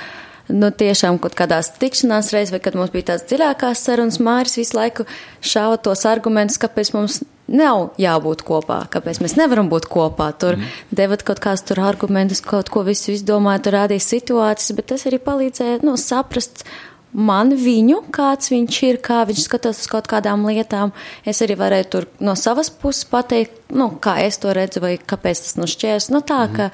[0.52, 4.76] nu, tiešām kaut kādās tikšanās reizēs, vai kad mums bija tāds dziļākās sarunas, Māris visu
[4.78, 5.06] laiku
[5.40, 10.30] šāva tos argumentus, kāpēc mums nav jābūt kopā, kāpēc mēs nevaram būt kopā.
[10.38, 10.76] Tur mm.
[10.94, 15.18] devat kaut kādus tur argumentus, kaut ko visu izdomāt, tur rādīja situācijas, bet tas arī
[15.24, 16.64] palīdzēja, nu, saprast
[17.10, 20.94] man viņu, kāds viņš ir, kā viņš skatās uz kaut kādām lietām.
[21.26, 25.46] Es arī varēju tur no savas puses pateikt, nu, kā es to redzu, vai kāpēc
[25.46, 26.10] tas nu šķērs.
[26.14, 26.54] Nu, tā, mm.
[26.54, 26.70] ka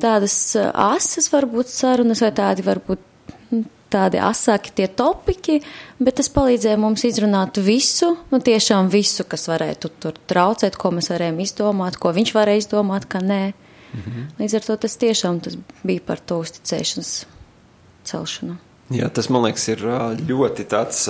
[0.00, 3.02] tādas uh, asas varbūt sarunas, vai tādi varbūt
[3.52, 5.60] nu, tādi asāki tie topiki,
[6.00, 11.12] bet tas palīdzēja mums izrunāt visu, nu, tiešām visu, kas varētu tur traucēt, ko mēs
[11.12, 13.42] varējām izdomāt, ko viņš varēja izdomāt, ka nē.
[13.92, 14.26] -hmm.
[14.38, 17.26] Līdz ar to tas tiešām tas bija par to uzticēšanas
[18.04, 18.56] celšanu.
[18.92, 19.84] Jā, tas man liekas, ir
[20.28, 21.08] ļoti tāds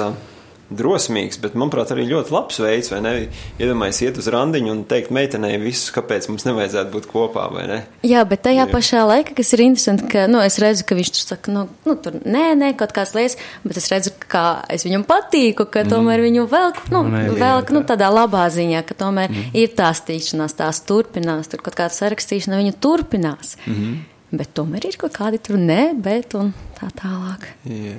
[0.78, 3.12] drosmīgs, bet, manuprāt, arī ļoti labs veids, vai ne?
[3.60, 7.78] Iedomājieties, iet uz randiņu un teikt meitenei visu, kāpēc mums nevajadzētu būt kopā, vai ne?
[8.06, 8.72] Jā, bet tajā ir.
[8.72, 11.96] pašā laikā, kas ir interesanti, ka, nu, es redzu, ka viņš tur saka, nu, nu
[12.02, 15.92] tur nē, nē, kaut kādas lietas, bet es redzu, ka es viņam patīku, ka mm.
[15.92, 19.52] tomēr viņu velk, nu, nē, velk, nu, tādā labā ziņā, ka tomēr mm.
[19.62, 23.56] ir tās tīšanās, tās turpinās, tur kaut kāda sarakstīšana, viņa turpinās.
[23.66, 24.00] Mm -hmm.
[24.32, 27.50] Bet tomēr ir kaut kādi tur nē, bet un tā tālāk.
[27.68, 27.96] Jā.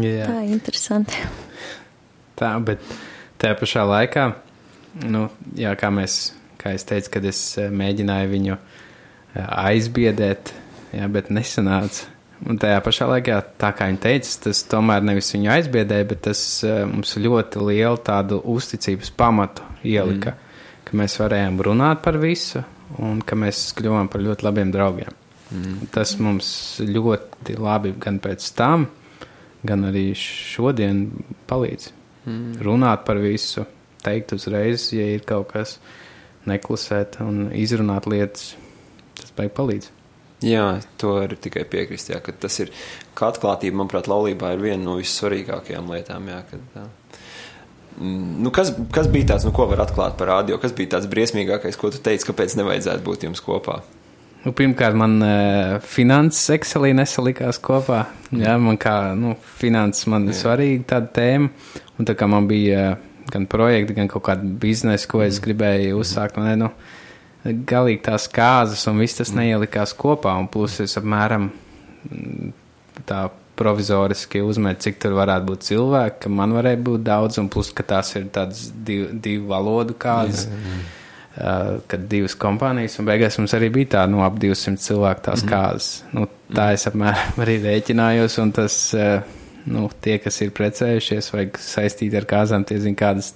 [0.00, 0.28] Jā.
[0.30, 1.18] Tā ir interesanti.
[2.38, 2.82] Tā, bet
[3.38, 4.24] tajā pašā laikā,
[5.10, 10.54] nu, jā, kā mēs, kā es teicu, kad es eh, mēģināju viņu eh, aizbiedēt,
[10.96, 12.10] jā, bet nesanāca.
[12.44, 16.40] Un tajā pašā laikā, tā kā viņa teica, tas tomēr nevis viņu aizbiedēja, bet tas
[16.66, 20.82] uh, mums ļoti lielu tādu uzticības pamatu ielika, mm.
[20.84, 22.64] ka mēs varējām runāt par visu
[23.00, 25.16] un ka mēs kļuvām par ļoti labiem draugiem.
[25.54, 25.88] Mm.
[25.94, 26.50] Tas mums
[26.84, 28.88] ļoti labi gan pēc tam,
[29.64, 31.06] gan arī šodien
[31.48, 31.92] palīdz.
[32.24, 32.60] Mm.
[32.64, 33.66] Runāt par visu,
[34.04, 35.78] teikt uzreiz, ja ir kaut kas
[36.48, 38.54] neklusēt un izrunāt lietas,
[39.20, 39.90] tas beig palīdz.
[40.44, 40.64] Jā,
[41.00, 42.10] to var tikai piekrist.
[42.12, 42.72] Jā, tas ir
[43.16, 46.28] kā atklātība, manuprāt, laulībā ir viena no vissvarīgākajām lietām.
[46.28, 46.84] Jā, kad, jā.
[47.94, 50.58] Nu, kas, kas bija tāds, nu, ko var atklāt par rādio?
[50.60, 53.78] Kas bija tāds briesmīgākais, ko tu teici, kāpēc nevajadzētu būt jums kopā?
[54.44, 58.02] Nu, pirmkārt, man uh, finanses Excelī nesalikās kopā.
[58.34, 61.80] Jā, man kā nu, finanses man ir svarīga tāda tēma.
[61.98, 66.00] Un tā kā man bija uh, gan projekti, gan kaut kāda biznesa, ko es gribēju
[66.00, 66.70] uzsākt, man nu,
[67.44, 70.34] galīgi tās kāzas un viss tas neielikās kopā.
[70.40, 71.50] Un plus es apmēram
[72.10, 72.52] mm,
[73.08, 77.70] tā provizoriski uzmet, cik tur varētu būt cilvēki, ka man varēja būt daudz, un plus,
[77.74, 80.48] ka tās ir tādas div, divu valodu kāzas.
[80.50, 80.82] Jā, jā
[81.34, 85.40] Uh, kad divas kompānijas, un beigās mums arī bija tā, nu, ap 200 cilvēku tās
[85.42, 85.50] mm -hmm.
[85.50, 85.88] kāzas.
[86.14, 89.18] Nu, tā es apmēram arī rēķinājos, un tas, uh,
[89.64, 93.32] nu, tie, kas ir precējušies vai saistīti ar kāzām, tie zina, kādas,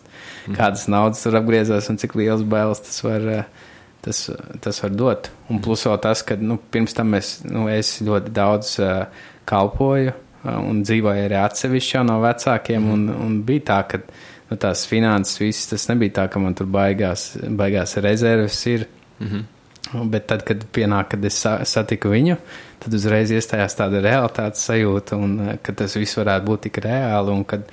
[0.46, 3.66] kādas naudas tur apgriezās un cik liels bailes tas var, uh,
[4.04, 4.24] tas,
[4.64, 5.30] tas var dot.
[5.48, 10.12] Un plus vēl tas, ka, nu, pirms tam es, nu, es ļoti daudz uh, kalpoju
[10.12, 14.02] uh, un dzīvoju arī atsevišķi no vecākiem, un, un bija tā, ka
[14.50, 18.88] nu, tās finanses, viss tas nebija tā, ka man tur baigās, baigās rezerves ir.
[19.18, 19.46] Mm -hmm.
[19.88, 22.36] Bet tad, kad pienāk, kad es satiku viņu,
[22.82, 27.34] tad uzreiz iestājās tāda realitātes sajūta, un eh, ka tas viss varētu būt tik reāli,
[27.34, 27.66] un kad,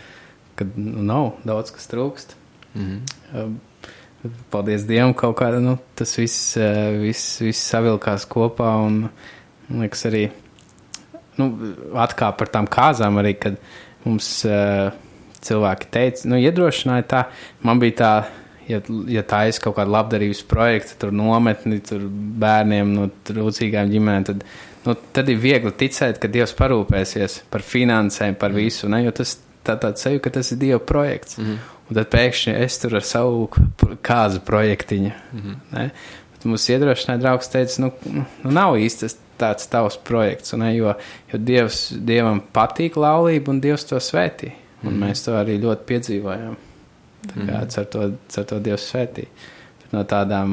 [0.60, 2.36] kad nu, nav daudz kas trūkst.
[2.76, 3.00] Mm
[3.34, 3.56] -hmm.
[4.50, 9.10] Paldies Dievam, kaut kāda nu, tas viss, eh, viss, viss savilkās kopā, un
[9.70, 10.30] man liekas, arī
[11.38, 11.58] nu,
[11.94, 13.58] atkāp par tām kāzām, arī kad
[14.04, 14.46] mums.
[14.46, 14.92] Uh,
[15.46, 17.24] cilvēki teica, nu, iedrošināja tā.
[17.66, 18.12] Man bija tā,
[18.70, 22.08] ja, ja tā ir kaut kāda labdarības projekta, tur nometni, tur
[22.42, 24.46] bērniem no trūcīgām ģimenēm, tad,
[24.86, 28.60] nu, tad ir viegli ticēt, ka Dievs parūpēsies par finansēm, par mhm.
[28.64, 29.04] visu, ne?
[29.06, 31.38] jo tas tā tāds seju, ka tas ir Dieva projekts.
[31.38, 31.72] Mm -hmm.
[31.90, 33.50] Un tad pēkšņi es tur ar savu
[34.02, 35.12] kāzu projektiņu.
[35.34, 35.90] Mm -hmm.
[36.46, 37.92] Mums iedrošināja draugs teica, nu,
[38.44, 39.08] nu nav īsti
[39.40, 40.76] tāds tavs projekts, ne?
[40.76, 40.94] jo,
[41.34, 44.52] jo Dievs, Dievam patīk laulība un Dievs to svētī.
[44.84, 45.04] Un mm.
[45.04, 46.56] mēs to arī ļoti piedzīvojām.
[47.28, 47.80] Tā kā mm.
[47.80, 49.26] ar to, ar to Dievs svētī.
[49.92, 50.50] No tādām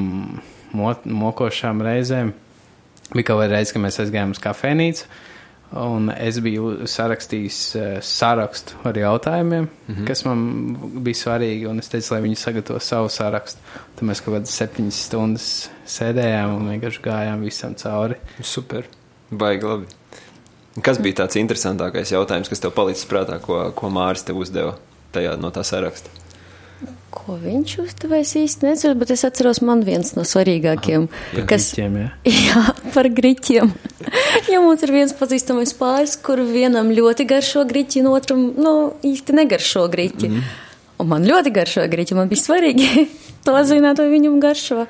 [0.72, 2.32] mo, mokošām reizēm
[3.12, 5.06] bija kaut kāda reize, kad mēs aizgājām uz kafejnīcu.
[5.82, 10.06] Un es biju sarakstījis uh, sarakstu ar jautājumiem, mm -hmm.
[10.06, 10.42] kas man
[11.04, 11.78] bija svarīgi.
[11.78, 13.60] Es teicu, lai viņi sagatavo savu sarakstu.
[13.96, 15.48] Tad mēs kaut kādas septiņas stundas
[15.86, 18.20] sēdējām un vienkārši gājām visam cauri.
[18.40, 18.84] Super,
[19.30, 19.86] baigi labi.
[20.80, 24.76] Kas bija tāds interesantākais jautājums, kas tev palicis prātā, ko, ko Māris tev uzdeva
[25.12, 26.21] tajā no tā saraksta?
[27.12, 28.18] Ko viņš uzdeva?
[28.22, 31.04] Es īsti nezinu, bet es atceros man viens no svarīgākiem.
[31.12, 32.08] Aha, kas, griķiem, jā.
[32.48, 32.62] jā,
[32.94, 33.72] par griķiem.
[34.50, 38.74] ja mums ir viens pazīstamais pāris, kur vienam ļoti garšo griķi, un otram nu,
[39.06, 40.32] īsti negaršo griķi.
[40.32, 40.52] Mm.
[41.02, 43.06] Un man ļoti garšo griķi, man bija svarīgi
[43.46, 44.86] to zināt, vai viņam garšo.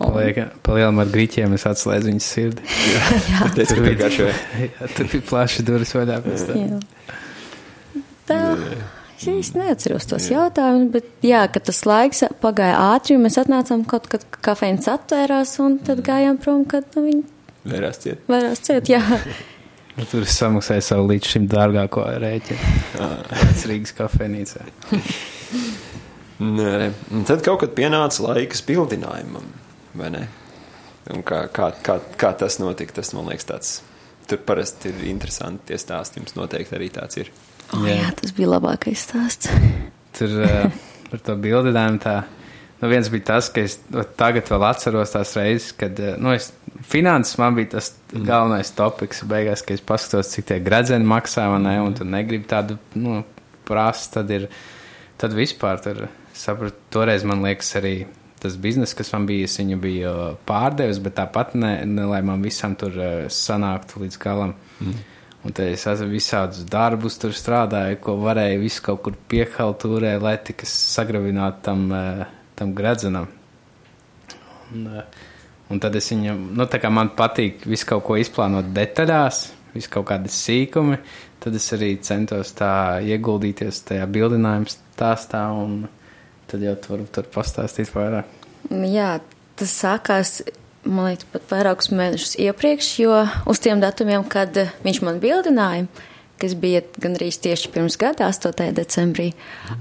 [0.00, 2.64] Palielam ar grīķiem es atslēdzu viņas sirdi.
[3.34, 6.62] Jā, teicu, ka vienkārši Jā, tur bija plaši durvis vaļā pēc tam.
[6.62, 6.80] Jā.
[8.30, 8.40] Tā.
[9.20, 13.82] Es īsti neatceros tos jautājumus, bet jā, ka tas laiks pagāja ātri, un mēs atnācām
[13.88, 17.24] kaut kad kafejnīca atvērās, un tad gājām prom, kad nu, viņi
[17.68, 18.22] vērās ciet.
[18.32, 18.88] vairās ciet.
[18.88, 19.02] Jā,
[19.98, 22.76] Nu, Tur es samaksāju savu līdz šim dārgāko rēķinu.
[22.94, 24.62] Tas Rīgas kafejnīcā.
[26.56, 26.90] Nē,
[27.28, 29.50] tad kaut kad pienāca laiks bildinājumam,
[30.00, 30.22] vai ne?
[31.10, 33.74] Un kā, kā, kā, kā tas notika, tas man liekas tāds.
[34.30, 36.22] Tur parasti ir interesanti tie stāsti.
[36.22, 37.32] Jums noteikti arī tāds ir.
[37.76, 37.96] Oh, Jā.
[38.02, 39.50] jā tas bija labākais stāsts.
[40.18, 40.68] Tur uh,
[41.10, 42.16] par to bildinājumu tā.
[42.80, 43.76] Nu, viens bija tas, ka es
[44.18, 46.50] tagad vēl atceros tās reizes, kad uh, nu, es,
[46.88, 49.24] finanses man bija tas galvenais topiks.
[49.28, 53.20] Beigās, kad es paskatos, cik tie gradzeni maksā, vai ne, un tu negribi tādu nu,
[53.68, 54.48] prasa, tad ir,
[55.20, 57.94] tad vispār tur sapratu, toreiz man liekas arī
[58.40, 60.12] tas bizness, kas man bija, es viņu biju
[60.48, 62.94] pārdevis, bet tāpat ne, ne lai man visam tur
[63.28, 64.54] sanāktu līdz galam.
[64.80, 65.02] Mm.
[65.40, 70.18] Un tad es esmu visādus darbus tur strādāju, ko varēju visu kaut kur piekalt turē,
[70.20, 72.26] lai tikai sagrabinātu tam, eh,
[72.56, 73.28] tam gredzenam.
[74.72, 75.02] Un, eh,
[75.70, 79.88] un tad es viņam, nu tā kā man patīk visu kaut ko izplānot detaļās, visu
[79.88, 80.98] kaut kādi sīkumi,
[81.40, 85.88] tad es arī centos tā ieguldīties tajā bildinājuma stāstā un
[86.46, 88.26] tad jau tur, tur pastāstīt vairāk.
[88.68, 89.20] Jā,
[89.56, 90.42] tas sākās,
[90.90, 95.86] man liekas, pat vairākus mēnešus iepriekš, jo uz tiem datumiem, kad viņš man bildināja,
[96.40, 98.70] kas bija gandrīz tieši pirms gada, 8.
[98.76, 99.30] decembrī,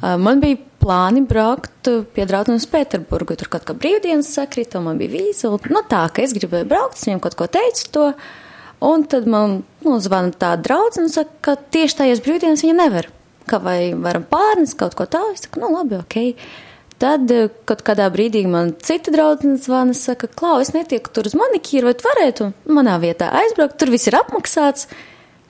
[0.01, 3.37] man bija plāni braukt pie draudzenes uz Pēterburgu.
[3.39, 5.51] Tur kaut kā brīvdienas sakrita, man bija vīza.
[5.71, 8.05] Nu tā, ka es gribēju braukt, viņam kaut ko teicu to.
[8.85, 13.09] Un tad man nu, zvana tā draudzene un saka, ka tieši tajās brīvdienas viņa nevar.
[13.49, 15.35] Ka vai varam pārnest kaut ko tādu?
[15.35, 16.19] Es saku, nu labi, ok.
[16.99, 21.35] Tad eh, kaut kādā brīdī man cita draudzene zvana, saka, Klau, es netieku tur uz
[21.39, 24.89] manikīru, vai tu varētu manā vietā aizbraukt, tur viss ir apmaksāts,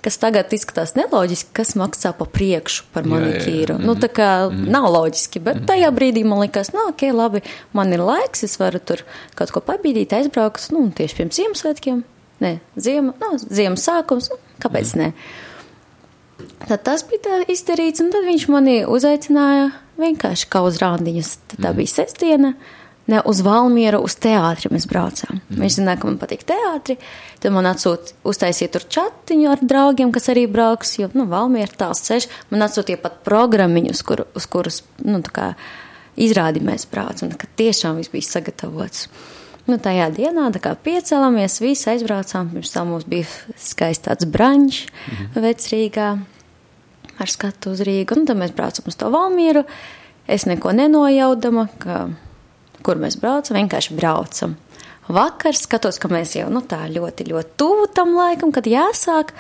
[0.06, 3.26] kas tagad izskatās neloģiski, kas maksā pa priekšu par Jā, jā, jā.
[3.26, 3.80] manikīru.
[3.82, 7.44] Nu, tā kā nav loģiski, bet tajā brīdī man likās, nu, ok, labi,
[7.76, 9.04] man ir laiks, es varu tur
[9.40, 12.06] kaut ko pabīdīt, aizbraukt, nu, tieši pirms Ziemassvētkiem.
[12.40, 15.12] Nē, ziema, nu, ziemas sākums, nu, kāpēc ne?
[16.70, 21.32] Tad tas bija izdarīts, un tad viņš mani uzaicināja vienkārši kā uz rāndiņus.
[21.52, 22.54] Tad tā bija sestdiena,
[23.10, 25.40] ne uz Valmieru, uz teātri mēs braucām.
[25.40, 25.64] Mm.
[25.64, 26.98] Viņš zināja, ka man patīk teātri,
[27.42, 32.04] tad man atsūta uztaisīt tur čatiņu ar draugiem, kas arī brauks, jo, nu, Valmiera tāls
[32.06, 32.30] ceļš.
[32.54, 35.50] Man atsūtīja pat programmiņus, kur, uz kurus, nu, tā kā
[36.20, 39.08] izrādi mēs braucam, ka tiešām viss bija sagatavots.
[39.70, 42.50] Nu, tajā dienā tā kā piecēlāmies, visi aizbraucām.
[42.56, 45.44] Pirms tam mums bija skaists tāds brančs mhm.
[45.46, 46.10] vecrīgā
[47.20, 48.18] ar skatu uz Rīgu.
[48.18, 49.66] Un tad mēs braucam uz to Valmieru.
[50.30, 52.02] Es neko nenojaudama, ka,
[52.86, 54.58] kur mēs braucam, vienkārši braucam.
[55.10, 59.34] Vakar skatos, ka mēs jau nu, tā ļoti, ļoti tuvu tam laikam, kad jāsāk.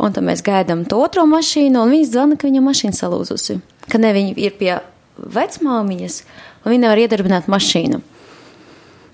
[0.00, 3.58] Un tad mēs gaidām to otro mašīnu, un viņš zvana, ka viņa mašīna salūzusi.
[3.90, 4.70] Ka ne viņa ir pie
[5.20, 6.22] vecmāmiņas,
[6.62, 8.00] un viņa nevar iedarbināt mašīnu.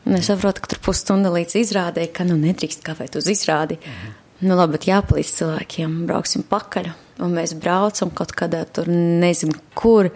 [0.06, 3.80] Un es saprotu, ka tur pusstunda līdz izrādē, ka nu nedrīkst kavēt uz izrādi.
[3.80, 4.14] Mhm.
[4.46, 6.92] Nu, labi, bet jāpalīdz cilvēkiem, brauksim pakaļ.
[7.22, 10.10] Un mēs braucam kaut kādā tur, nezinu, kur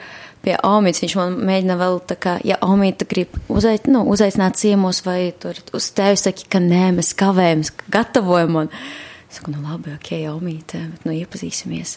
[0.44, 1.00] pie Omīdas.
[1.04, 5.56] Viņš man mēģina vēl tā kā, ja Omīda grib uzait, nu, uzaicināt ciemos vai tur
[5.76, 8.58] uz tevi saka, ka nē, mēs kavējamies, gatavojam.
[8.64, 11.96] Un es saku, nu labi, ok, Omīda, bet nu iepazīsimies.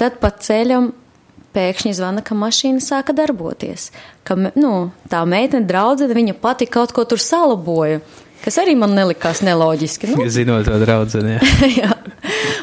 [0.00, 0.92] Tad pa ceļam
[1.56, 3.90] pēkšņi zvana, ka mašīna sāka darboties.
[4.26, 4.72] Ka, nu,
[5.10, 8.00] tā meitene draudzene, viņa pati kaut ko tur salaboja.
[8.44, 10.12] Kas arī man nelikās neloģiski.
[10.14, 11.52] Nu, Zinot to draudzeni, jā.
[11.82, 11.92] jā,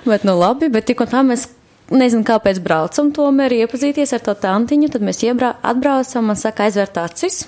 [0.08, 1.50] bet nu labi, bet tik un tā mēs,
[1.94, 6.98] nezinu, kāpēc braucam tomēr iepazīties ar to tantiņu, tad mēs iebrā, atbraucam un saka aizvērt
[7.02, 7.44] acis.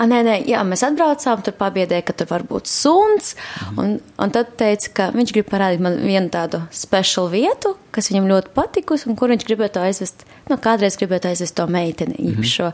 [0.00, 3.36] A, nē, nē, jā, mēs atbraucām, tur pabiedēja, ka tur var būt suns,
[3.78, 8.26] un, un tad teica, ka viņš grib parādīt man vienu tādu speciālu vietu, kas viņam
[8.32, 12.72] ļoti patikusi, un kur viņš gribētu aizvest, nu, kādreiz gribētu aizvest to meiteni īpašo,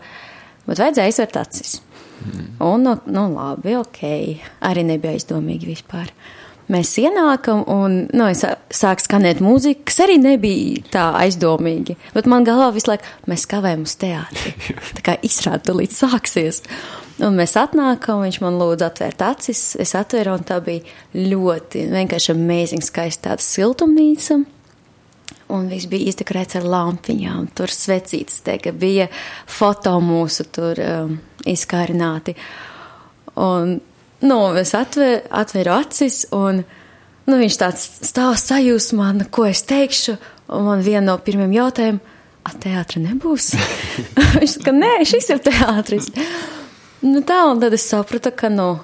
[0.71, 1.77] bet vajadzēja aizvērt acis.
[2.65, 4.01] Un, nu, nu, labi, ok,
[4.71, 6.09] arī nebija aizdomīgi vispār.
[6.69, 11.97] Mēs ienākam, un nu, es sāku skanēt mūziku, kas arī nebija tā aizdomīgi.
[12.13, 14.53] Bet man galvā visu laiku, mēs kavējam uz teātri.
[14.99, 16.61] Tā kā izrāda līdz sāksies.
[17.25, 19.63] Un mēs atnākam, viņš man lūdza atvērt acis.
[19.81, 20.85] Es atvēru, un tā bija
[21.17, 24.39] ļoti vienkārši amazing, skaista tāda siltumnīca.
[25.57, 29.09] Un viss bija izdekorēts ar lampiņām, tur svecītas, teikt, bija
[29.49, 31.15] foto mūsu tur um,
[31.49, 32.37] izkārināti.
[33.41, 33.79] Un,
[34.25, 36.63] nu, es atvēru, atvēru acis, un
[37.29, 40.19] nu, viņš tāds stāv sajūsmā, nu, ko es teikšu.
[40.57, 41.99] Un man viena no pirmiem jautājumiem,
[42.49, 43.51] a teātra nebūs?
[44.39, 46.09] viņš saka, nē, šis ir teātris.
[47.05, 48.79] Nu, tā, un tad es sapratu, ka, nu,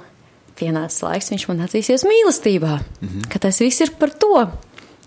[0.58, 3.28] pienācis laiks, viņš man atzīsies mīlestībā, mm -hmm.
[3.32, 4.50] ka tas viss ir par to.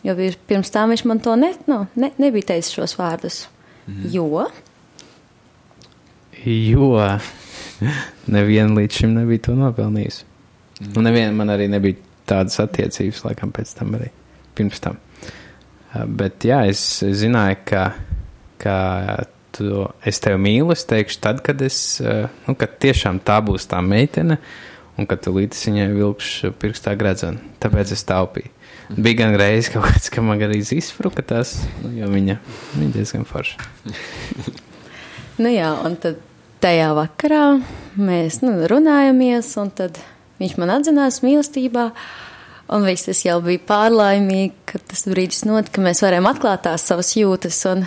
[0.04, 0.16] Jo
[0.48, 3.48] pirms tam viņš man to ne, nu, ne, nebija teicis šos vārdus.
[3.88, 4.14] Mm -hmm.
[4.16, 4.48] Jo?
[6.46, 7.20] Jo
[8.36, 10.26] neviena līdz šim nebija to nopelnījusi.
[10.82, 10.92] Mm.
[10.98, 14.12] Un neviena man arī nebija tādas attiecības, laikam, pēc tam arī
[14.58, 15.00] pirms tam.
[15.94, 17.84] Uh, bet jā, es zināju, ka,
[18.62, 18.78] ka
[19.56, 23.70] tu, es tevi mīlu, es teikšu, tad, kad es, uh, nu, kad tiešām tā būs
[23.72, 24.40] tā meitene,
[24.98, 27.42] un kad tu līdz viņai vilkšu pirkstā gredzenu.
[27.64, 28.54] Tāpēc es taupīju.
[28.88, 32.38] Bija gan reizes, kaut kāds, ka man arī izspruka tas, nu, jo viņa,
[32.78, 33.68] viņa diezgan forša.
[35.44, 36.22] nu jā, un tad
[36.64, 37.44] tajā vakarā
[37.98, 40.00] mēs nu, runājamies, un tad
[40.42, 41.90] viņš man atzinās mīlestībā.
[42.76, 46.84] Un viss tas jau bija pārlaimīgi, ka tas brīdis notika, ka mēs varējām atklāt tās
[46.90, 47.62] savas jūtas.
[47.72, 47.86] Un,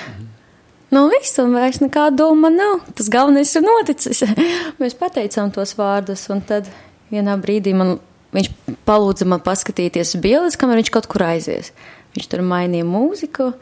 [0.94, 2.86] nu, viss, un vairs nekāda doma nav.
[2.96, 4.22] Tas galvenais ir noticis.
[4.80, 6.70] mēs pateicām tos vārdus, un tad
[7.12, 7.98] vienā brīdī man,
[8.32, 8.50] viņš
[8.88, 11.74] palūdza man paskatīties bildes, kamēr viņš kaut kur aizies.
[12.16, 13.52] Viņš tur mainīja mūziku.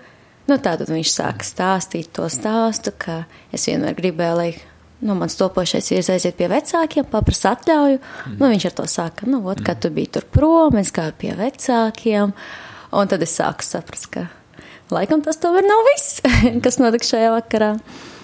[0.49, 4.53] Nu, tā tad viņš sāka stāstīt to stāstu, ka es vienmēr gribēju, lai
[4.99, 8.01] Nu, mans topošais vīrs aiziet pie vecākiem, paprasa atļauju.
[8.01, 8.35] Mm.
[8.41, 11.37] Nu, viņš ar to saka, nu, ot, kad tu biji tur prom, es gāju pie
[11.39, 12.35] vecākiem.
[12.99, 14.27] Un tad es sāku saprast, ka
[14.91, 16.23] laikam tas tomēr nav viss,
[16.65, 17.73] kas notika šajā vakarā.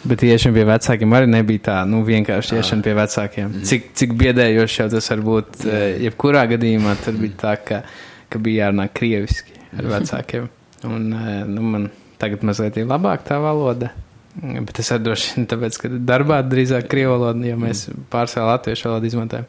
[0.04, 3.52] Bet iešana pie vecākiem arī nebija tā, nu, vienkārši iešana pie vecākiem.
[3.52, 3.66] Mm.
[3.70, 7.84] Cik, cik biedējoši jau tas var būt, eh, jebkurā gadījumā tur bija tā, ka,
[8.28, 10.50] ka bija jārunā krieviski ar vecākiem.
[10.90, 11.87] Un, eh, nu, man
[12.20, 13.94] tagad mazliet ir labāk tā valoda.
[14.34, 19.10] Bet es droši vien tāpēc, ka darbā drīzāk krievu valodu, jo mēs pārsvarā latviešu valodu
[19.10, 19.46] izmantojam.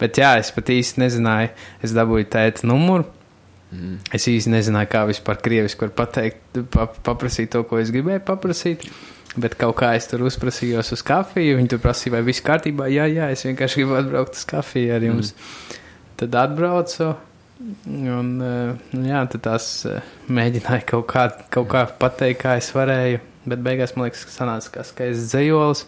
[0.00, 1.52] Bet jā, es pat īsti nezināju,
[1.84, 3.06] es dabūju tēta numuru.
[3.70, 4.00] Mm.
[4.16, 8.88] Es īsti nezināju, kā vispār krieviski var pateikt, pa, paprasīt to, ko es gribēju paprasīt.
[9.38, 11.60] Bet kaut kā es tur uzprasījos uz kafiju.
[11.60, 12.88] Viņi tur prasīja, vai viss kārtībā.
[12.90, 15.36] Jā, jā, es vienkārši gribu atbraukt uz kafiju ar jums.
[15.36, 15.78] Mm.
[16.24, 17.12] Tad atbraucu.
[17.86, 19.70] Un, nu jā, tad tās
[20.32, 23.20] mēģināja kaut kā, kaut kā pateikt, kā es varēju.
[23.50, 25.86] Bet beigās man liekas, ka sanāca kā skaists dzējolis.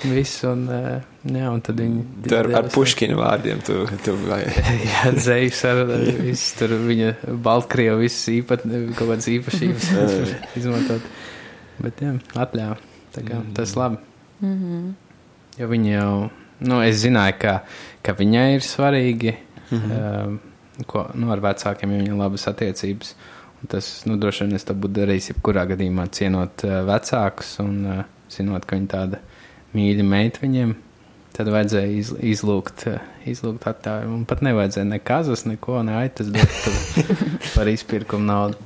[0.00, 2.02] Viss, un, eh, jā, un tad viņi.
[2.24, 4.40] Tu ar, puškinu vārdiem, tu, tu vai.
[4.88, 5.80] jā, dzējs ar
[6.22, 7.10] visu, tur viņa
[7.44, 8.64] Baltkrievu visas īpat,
[8.96, 9.90] kaut kādas īpašības
[10.60, 11.10] izmantot.
[11.80, 12.78] Bet, jā, atļāva.
[13.12, 13.52] Tā kā mm.
[13.56, 14.00] tas labi.
[14.40, 14.92] Mm -hmm.
[15.60, 16.14] Jo viņa jau,
[16.64, 17.54] nu, es zināju, ka,
[18.02, 19.34] ka viņai ir svarīgi,
[19.68, 20.28] mm -hmm.
[20.28, 20.40] um,
[20.86, 23.12] ko, nu, ar vecākiem, ja viņai labas attiecības.
[23.12, 27.74] Uh, Tas, nu, droši vien es to būtu darījis, jebkurā gadījumā cienot uh, vecākus un
[27.84, 29.20] uh, zinot, ka viņi tāda
[29.76, 30.72] mīļa meita viņiem.
[31.36, 34.08] Tad vajadzēja iz, izlūgt, uh, izlūgt attāju.
[34.16, 36.56] Un pat nevajadzēja ne kazas, neko, ne aitas dot
[37.54, 38.56] par izpirkumu naudu.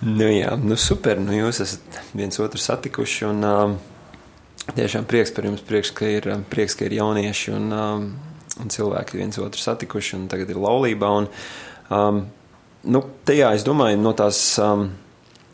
[0.00, 3.78] Nu jā, nu super, nu jūs esat viens otru satikuši un um,
[4.76, 8.06] tiešām prieks par jums, prieks, ka ir, prieks, ka ir jaunieši un, um,
[8.60, 11.10] un cilvēki viens otru satikuši un tagad ir laulībā.
[11.20, 11.28] Un,
[11.92, 12.22] um,
[12.84, 14.40] nu, tajā es domāju, no tās.
[14.62, 14.90] Um,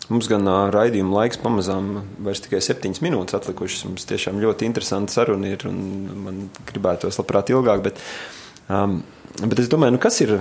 [0.07, 1.89] Mums gan uh, raidījuma laiks pamazām
[2.23, 3.89] vairs tikai septiņas minūtes atlikušas.
[3.89, 5.81] Mums tiešām ļoti interesanta saruna ir, un
[6.23, 7.99] man gribētos labprāt ilgāk, bet,
[8.71, 9.01] um,
[9.41, 10.37] bet es domāju, nu, kas ir.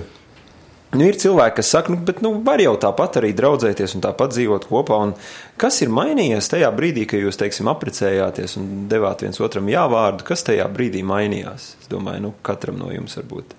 [0.94, 4.36] Nu, ir cilvēki, kas saka, nu, bet nu, var jau tāpat arī draudzēties un tāpat
[4.36, 5.00] dzīvot kopā.
[5.08, 5.16] Un
[5.58, 10.30] kas ir mainījies tajā brīdī, kad jūs, teiksim, apprecējāties un devāt viens otram jāvārdu?
[10.30, 11.72] Kas tajā brīdī mainījās?
[11.82, 13.58] Es domāju, nu, katram no jums varbūt.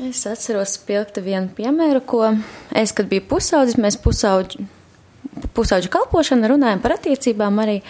[0.00, 2.22] Es atceros spilgti vienu piemēru, ko
[2.72, 4.64] es, kad biju pusaudzis, mēs pusauģi,
[5.52, 7.82] pusauģi kalpošana runājam par attiecībām arī.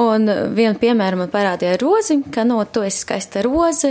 [0.00, 3.90] Un vienu piemēru man parādīja rozi, ka, no, tu esi skaista roze,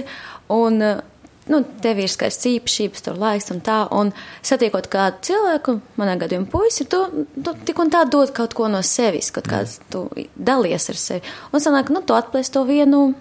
[0.49, 6.15] un, nu, tev ir skaists īpašības, tur laiks un tā, un satiekot kādu cilvēku, manā
[6.23, 7.03] gadījumā puisi, tu,
[7.35, 11.35] tu tik un tā dod kaut ko no sevis, kaut kāds, tu dalies ar sevi.
[11.51, 13.11] Un sanāk, nu, tu atplēs to vienu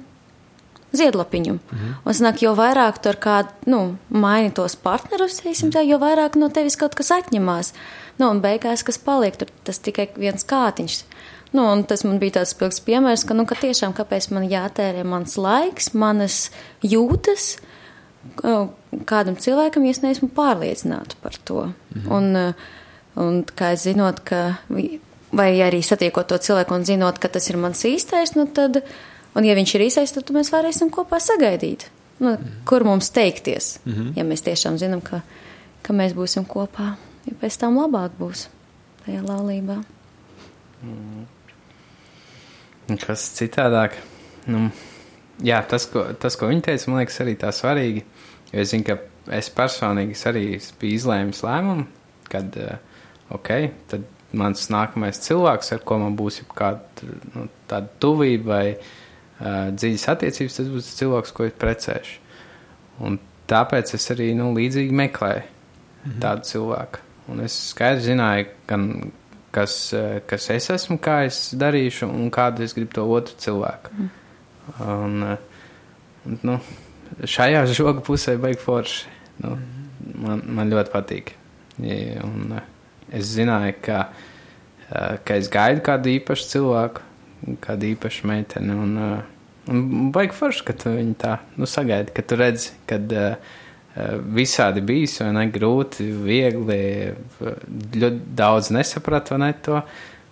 [0.96, 1.58] ziedlapiņu.
[1.58, 1.94] Mhm.
[2.04, 6.76] Un sanāk, jo vairāk tur kādu, nu, maini tos partnerus, tā, jo vairāk no tevis
[6.76, 7.72] kaut kas atņemās.
[8.18, 11.04] Nu, un beigās, kas paliek, tur tas tikai viens kātiņš.
[11.52, 15.04] Nu, un tas man bija tāds pilns piemērs, ka, nu, ka tiešām kāpēc man jātērē
[15.04, 16.50] mans laiks, manas
[16.84, 17.56] jūtas
[19.08, 21.72] kādam cilvēkam, ja es neesmu pārliecināta par to.
[21.94, 22.12] Mhm.
[22.12, 22.54] Un,
[23.16, 24.58] un kā es zinot, ka,
[25.32, 28.82] vai arī satiekot to cilvēku un zinot, ka tas ir mans īstais, nu, tad
[29.36, 32.60] Un, ja viņš ir īsais, tad mēs varēsim kopā sagaidīt, nu, mm.
[32.68, 33.78] kur mums teikties.
[33.84, 34.12] Mm -hmm.
[34.16, 35.20] Ja mēs tiešām zinām, ka,
[35.82, 36.94] ka mēs būsim kopā,
[37.26, 38.48] jo pēc tam labāk būs
[39.04, 39.82] tajā laulībā.
[40.82, 41.26] Mm.
[43.06, 43.92] Kas citādāk?
[44.46, 44.70] Nu,
[45.42, 48.04] jā, tas ko, tas, ko viņi teica, man liekas, arī tā svarīgi.
[48.52, 48.98] Jo es zinu, ka
[49.36, 51.84] es personīgi arī biju izlēmis lēmumu,
[52.28, 52.78] kad, uh,
[53.30, 53.48] ok,
[53.86, 56.80] tad mans nākamais cilvēks, ar ko man būs kāda
[57.34, 58.88] nu, tāda tuvība vai uh,
[59.38, 62.18] dziļas attiecības, tas būs cilvēks, ko es precēšu.
[63.06, 63.18] Un
[63.50, 66.18] tāpēc es arī nu, līdzīgi meklēju mhm.
[66.24, 67.04] tādu cilvēku.
[67.28, 68.86] Un es skaidri zināju, gan,
[69.54, 69.74] kas,
[70.30, 73.94] kas es esmu, kā es darīšu, un kādu es gribu to otru cilvēku.
[73.94, 74.14] Mhm.
[74.84, 75.22] Un,
[76.26, 76.58] un, nu,
[77.24, 79.14] šajā žoga pusē beigas forši.
[79.44, 79.54] Nu,
[80.24, 81.34] man, man ļoti patīk.
[81.78, 82.56] Un,
[83.14, 84.00] es zināju, ka,
[85.24, 87.04] ka es gaidu kādu īpašu cilvēku,
[87.64, 88.74] kādu īpašu meiteni.
[88.74, 88.96] Un,
[89.68, 93.56] un baigi forši, ka tu viņu tā nu, sagaidi, ka tu redzi, kad uh,
[94.34, 96.80] visādi bijis, vai ne grūti, viegli,
[97.98, 99.80] ļoti daudz nesapratu, vai ne to,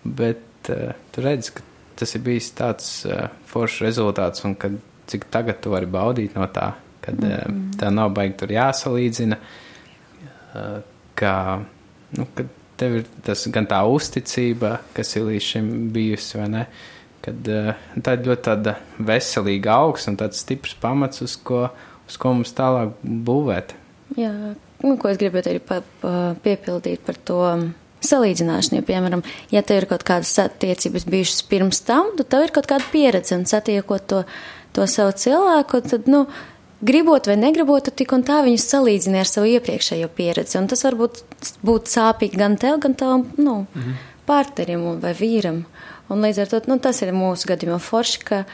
[0.04, 1.64] bet uh, tu redzi, ka
[1.96, 4.76] tas ir bijis tāds uh, foršs rezultāts un kad
[5.06, 7.72] cik tagad tu vari baudīt no tā, kad mm -hmm.
[7.80, 10.78] tā nav baigi tur jāsalīdzina, uh,
[11.14, 11.62] ka,
[12.18, 12.46] nu, kad
[12.76, 16.66] tev ir tas gan tā uzticība, kas ir līdz šim bijusi, vai ne,
[17.26, 21.66] kad uh, tā ir ļoti tāda veselīga augs un tāds stiprs pamats, uz ko,
[22.06, 23.74] uz ko mums tālāk būvēt.
[24.16, 24.32] Jā,
[24.84, 26.14] nu, ko es gribētu arī pa, pa,
[26.44, 27.40] piepildīt par to
[28.06, 28.80] salīdzināšanu.
[28.80, 32.68] Ja, piemēram, ja tev ir kaut kādas attiecības bijušas pirms tam, tad tev ir kaut
[32.70, 34.22] kāda pieredze un satiekot to,
[34.76, 36.26] to savu cilvēku, tad, nu,
[36.86, 40.58] gribot vai negribot, tu tik un tā viņus salīdzini ar savu iepriekšējo pieredzi.
[40.60, 41.22] Un tas var būt,
[41.66, 43.98] būt sāpīgi gan tev, gan tavam, nu, mhm.
[44.28, 45.64] partnerim vai vīram.
[46.12, 48.44] Un līdz ar to, nu, tas ir mūsu gadījumā forši, ka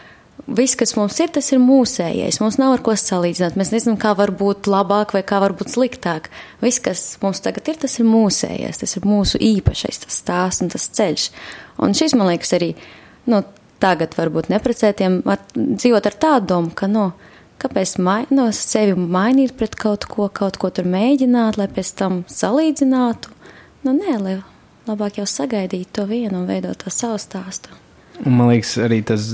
[0.42, 2.40] Viss, kas mums ir, tas ir mūsējais.
[2.42, 3.54] Mums nav ar ko salīdzināt.
[3.58, 6.32] Mēs nezinām, kā var būt labāk vai kā var būt sliktāk.
[6.64, 8.80] Viss, kas mums tagad ir, tas ir mūsējais.
[8.82, 11.28] Tas ir mūsu īpašais tas stāsts un tas ceļš.
[11.84, 12.72] Un šis, man liekas, arī
[13.30, 13.44] nu,
[13.82, 17.12] tagad varbūt neprecētiem var dzīvot ar tādu domu, ka, nu,
[17.62, 22.22] kāpēc mai, no sevi mainīt pret kaut ko, kaut ko tur mēģināt, lai pēc tam
[22.30, 23.30] salīdzinātu.
[23.86, 24.40] Nu, nē, lai
[24.88, 27.74] labāk jau sagaidītu to vienu un veidot to savu stāstu.
[28.22, 29.30] Un, man liekas, arī tas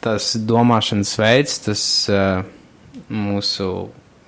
[0.00, 1.82] tas domāšanas veids, tas
[2.12, 2.42] uh,
[3.12, 3.68] mūsu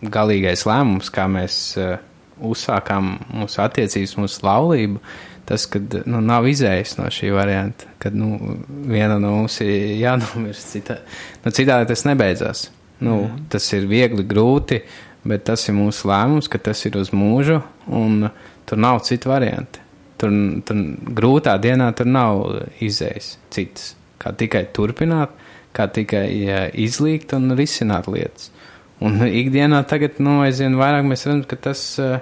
[0.00, 1.98] galīgais lēmums, kā mēs uh,
[2.40, 5.02] uzsākām mūsu attiecības, mūsu laulību,
[5.48, 8.56] tas, kad nu, nav izējis no šī varianta, kad nu,
[8.90, 11.00] viena no mums ir jānomirst, citā,
[11.44, 12.68] nu, citādi tas nebeidzās.
[13.00, 13.44] Nu, mm.
[13.52, 14.82] Tas ir viegli, grūti,
[15.24, 17.60] bet tas ir mūsu lēmums, ka tas ir uz mūžu,
[17.96, 18.26] un
[18.68, 19.80] tur nav citu variantu.
[20.20, 20.34] Tur,
[20.68, 20.80] tur
[21.16, 22.42] grūtā dienā tur nav
[22.84, 25.32] izējis citas, kā tikai turpināt
[25.76, 28.50] kā tikai ja, izlīgt un risināt lietas.
[29.00, 32.18] Un ikdienā tagad, nu, aizvien vairāk mēs redzam, ka tas uh,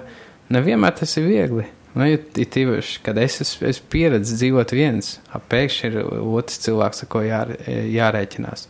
[0.53, 1.65] nevienmēr tas ir viegli.
[1.97, 5.15] Nu, ir tīpaši, kad es esmu es pieredzējis dzīvot viens,
[5.51, 7.41] pēkšņi ir otrs cilvēks, ar ko jā,
[7.97, 8.69] jārēķinās.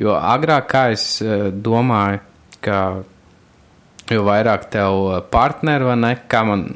[0.00, 2.20] Jo agrāk, kā es uh, domāju,
[2.64, 2.80] ka
[4.10, 5.00] jo vairāk tev
[5.32, 6.66] partneri, vai ne, kā man,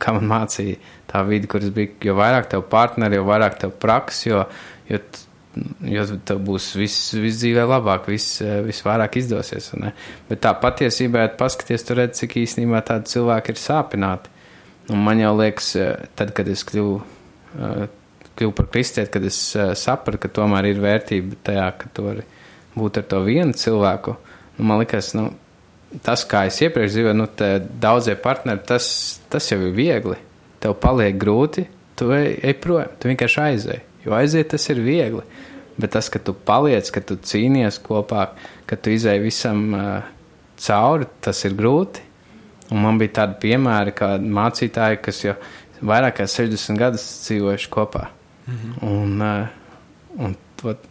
[0.00, 0.78] kā man mācīja
[1.08, 4.44] tā vidi, kuras bija, jo vairāk tev partneri, jo vairāk tev praks, jo,
[4.90, 5.00] jo
[5.88, 9.70] jo tev būs viss, viss dzīvē labāk, viss, eh, viss vairāk izdosies.
[10.28, 14.34] Bet tā patiesībā, ja paskaties, tur redz, cik īstenībā tādi cilvēki ir sāpināti.
[14.90, 17.02] Un man jau liekas, eh, tad, kad es kļuvu,
[17.58, 17.88] eh,
[18.36, 22.22] kļuvu par kristieti, kad es sapratu, ka tomēr ir vērtība tajā, ka tu vari
[22.76, 24.16] būt ar to vienu cilvēku,
[24.58, 25.34] nu, man liekas, nu,
[26.04, 27.26] tas, kā es iepriekš dzīvoju, nu,
[27.80, 28.88] daudzie partneri, tas,
[29.32, 30.16] tas jau ir viegli.
[30.62, 31.66] Tev paliek grūti,
[31.98, 33.84] tu ej, ej projām, tu vienkārši aizēji.
[34.04, 35.24] Jo aiziet tas ir viegli.
[35.78, 38.32] Bet tas, ka tu paliec, ka tu cīnies kopā,
[38.66, 40.08] ka tu izēji visam uh,
[40.58, 42.02] cauri, tas ir grūti.
[42.74, 45.36] Un man bija tādi piemēri, kā mācītāji, kas jau
[45.80, 48.08] vairāk kā 60 gadus dzīvojuši kopā.
[48.48, 48.88] Mm -hmm.
[48.90, 50.36] Un, uh, un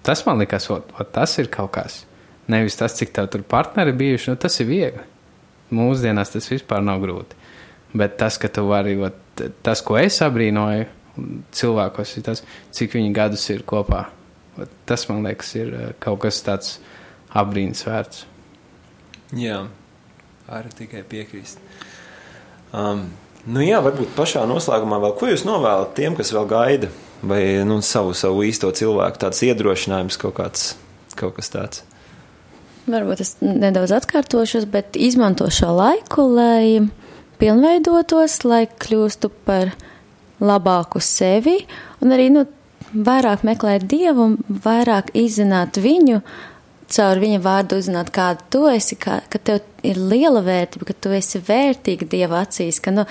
[0.04, 2.06] tas man likās, ot, tas ir kaut kas.
[2.52, 5.08] Nevis tas, cik tev tur partneri bijuši, nu, tas ir viegli.
[5.76, 7.36] Mūsdienās tas vispār nav grūti.
[7.98, 9.18] Bet tas, ka tu vari, ot,
[9.66, 10.88] tas, ko es abrīnoju
[11.56, 12.44] cilvēkos, ir tas,
[12.76, 14.06] cik viņi gadus ir kopā
[14.86, 16.78] Tas, man liekas, ir eh, kaut kas tāds
[17.38, 18.24] apbrīnas vērts.
[19.38, 19.66] Jā,
[20.48, 21.60] varu tikai piekrist.
[22.74, 23.06] Um,
[23.46, 26.90] nu jā, varbūt pašā noslēgumā vēl ko jūs novēlat tiem, kas vēl gaida,
[27.22, 30.72] vai nu, savu, savu īsto cilvēku, tāds iedrošinājums kaut, kāds,
[31.20, 31.84] kaut kas tāds.
[32.88, 36.88] Varbūt es nedaudz atkārtošos, bet izmanto šo laiku, lai
[37.42, 39.74] pilnveidotos, lai kļūstu par
[40.40, 41.58] labāku sevi
[42.04, 42.46] un arī nu,
[42.94, 44.30] vairāk meklēt Dievu
[44.64, 46.22] vairāk izzināt viņu,
[46.96, 51.12] caur viņa vārdu uzzināt, kāda tu esi, kā, ka tev ir liela vērtība, ka tu
[51.18, 53.04] esi vērtīga Dieva acīs, ka nu,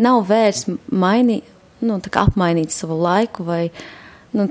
[0.00, 1.50] nav vērts mainīt,
[1.84, 3.66] nu, apmainīt savu laiku vai
[4.32, 4.48] nu,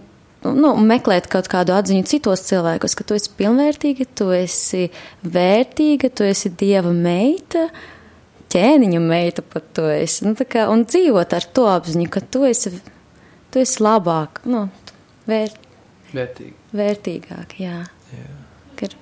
[0.52, 4.90] nu, meklēt kaut kādu atziņu citos cilvēkos, ka tu esi pilnvērtīga, tu esi
[5.24, 7.70] vērtīga, tu esi Dieva meita,
[8.54, 10.28] ķēniņa meita pat tu esi.
[10.28, 12.74] Nu, kā, un dzīvot ar to apziņu, ka tu esi
[13.54, 14.66] tu esi labāk, nu,
[15.30, 15.60] vērt,
[16.14, 16.56] Vērtīgi.
[16.74, 17.58] vērtīgāk.
[17.62, 17.84] Jā.
[18.14, 18.32] Jā.
[18.80, 18.96] Kad,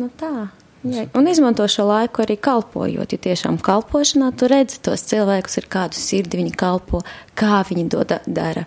[0.00, 0.48] nu tā.
[0.88, 1.04] Jā.
[1.18, 3.12] Un izmanto šo laiku arī kalpojot.
[3.12, 7.02] Jo tiešām kalpošanā tu redzi tos cilvēkus, ar kādu sirdi viņi kalpo,
[7.36, 8.64] kā viņi to da dara.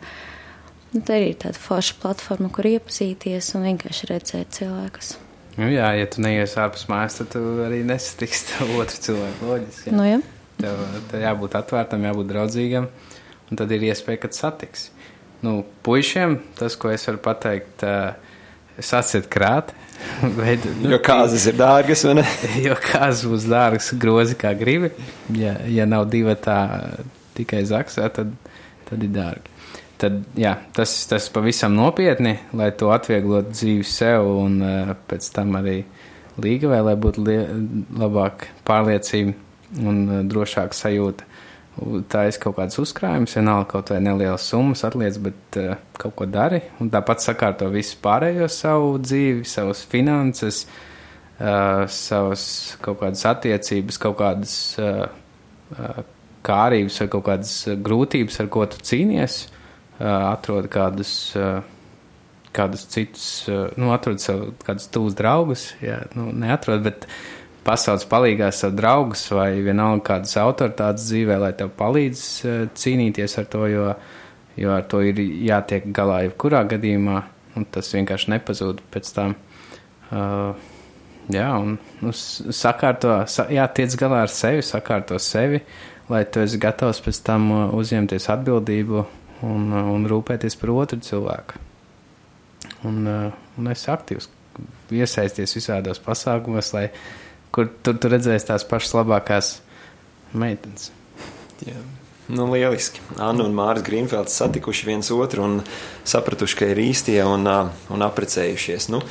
[0.92, 5.14] Nu, tā ir tāda forša platforma, kur iepazīties un vienkārši redzēt cilvēkus.
[5.56, 9.48] Nu, jā, ja tu neies ārpus mājas, tad tu arī nesatiksi to otru cilvēku.
[9.48, 9.94] Loģiski.
[9.96, 10.18] Nu, jā.
[10.62, 10.82] Tev,
[11.12, 12.90] tev jābūt atvērtam, jābūt draudzīgam,
[13.48, 14.90] un tad ir iespēja, ka satiks.
[15.42, 18.12] Nu, puišiem tas, ko es varu pateikt, uh,
[18.84, 19.72] sasiet krāt.
[20.40, 22.26] Veid, Jo kāzas ir dārgas, vai ne?
[22.68, 24.92] jo kāds būs dārgs, grozi kā gribi.
[25.38, 26.60] Ja, ja nav divi tā
[27.38, 28.36] tikai zaksā, tad,
[28.90, 29.61] tad ir dārgi.
[30.02, 35.54] Tad, jā, tas, tas pavisam nopietni, lai to atvieglotu dzīvi sev un uh, pēc tam
[35.60, 35.84] arī
[36.42, 37.38] līgavai, lai būtu lie,
[38.02, 39.36] labāk pārliecība
[39.84, 41.28] un uh, drošāka sajūta.
[42.10, 46.26] Tā ir kaut kāds uzkrājums, vienalga kaut vai nelielas summas atliec, bet uh, kaut ko
[46.26, 46.64] dari.
[46.82, 50.66] Un tāpat sakārto visu pārējo savu dzīvi, savas finanses,
[51.38, 52.50] uh, savas
[52.82, 55.06] kaut kādas attiecības, kaut kādas uh,
[55.78, 56.04] uh,
[56.42, 59.58] kārības vai kaut kādas grūtības, ar ko tu cīnies, uh,
[60.02, 61.62] atrod kādus, uh,
[62.56, 67.06] kādus citus, uh, nu, atrod sev kādus tuvus draugus, jā, nu, neatrod, bet
[67.68, 72.24] pasaules palīgā savu draugus vai vienalga kādas autoritātes dzīvē, lai tev palīdz
[72.78, 73.86] cīnīties ar to, jo,
[74.58, 77.22] jo ar to ir jātiek galā jebkurā gadījumā,
[77.60, 79.38] un tas vienkārši nepazūd pēc tam.
[80.12, 80.58] Uh,
[81.32, 85.62] jā, un nu, sakārto, sa, jā, tiec galā ar sevi, sakārto sevi,
[86.12, 89.06] lai tu esi gatavs pēc tam uzņemties atbildību
[89.46, 91.62] un, uh, un rūpēties par otru cilvēku.
[92.88, 94.30] Un, uh, un es aktīvs
[94.92, 96.90] iesaisties visādos pasākumos, lai
[97.56, 99.56] kur tur tu redzēsi tās pašas labākās
[100.34, 100.92] meitenes.
[101.66, 101.80] Jā.
[102.32, 103.02] Nu, lieliski.
[103.20, 105.58] Anna un Mārcis Grīnfelds satikuši viens otru un
[106.08, 107.58] sapratuši, ka ir īstie un, ā,
[107.92, 108.88] un apprecējušies.
[108.94, 109.02] Nu,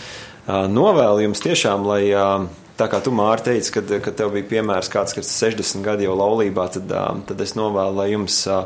[0.48, 2.02] novēlu jums tiešām, lai
[2.80, 6.16] tā kā tu Mārcis teici, kad, kad tev bija piemērs kāds, kas 60 gadi jau
[6.16, 6.94] laulībā, tad,
[7.28, 8.62] tad es novēlu, lai jums, ā,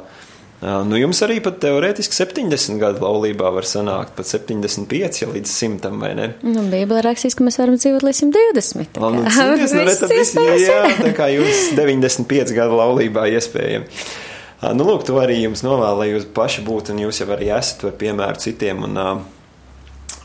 [0.89, 5.91] nu, jums arī pat teorētiski 70 gadu laulībā var sanākt, pat 75 ja līdz 100,
[6.01, 6.29] vai ne?
[6.47, 8.93] Nu, Bībelē rakstīts, ka mēs varam dzīvot līdz 120.
[8.95, 11.65] tā Vēl, nu, kā cīties, nu, re, viss tad viss- iespējams jā, tā kā jūs
[11.77, 13.91] 95 gadu laulībā iespējami.
[14.79, 17.83] Nu, lūk, to arī jums novēlu, lai jūs paši būtu, un jūs jau arī esat
[17.85, 18.87] par piemēru citiem.
[18.87, 19.09] Un, ā,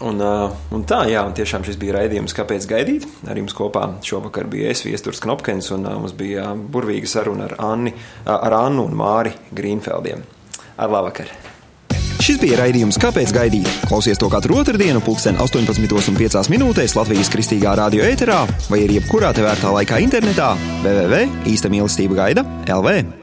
[0.06, 0.34] un, ā,
[0.76, 3.08] un tā, jā, un tiešām šis bija raidījums, kāpēc gaidīt.
[3.30, 7.50] Ar jums kopā šovakar bija es, Viesturs Knopkins, un ā, mums bija ā, burvīga saruna
[7.50, 7.93] ar, Anni,
[8.26, 10.26] ar Annu un Māri Grīnfeldiem.
[10.80, 11.32] Ar labvakar!
[12.20, 13.70] Šis bija raidījums Kāpēc gaidīt?
[13.89, 19.72] Klausies to katru otrdienu, pulksten 18,5 minūtēs Latvijas kristīgā radio ēterā vai arī jebkurā tevērtā
[19.80, 20.52] laikā internetā
[20.84, 23.18] www.īsta mīlestība gaida LV.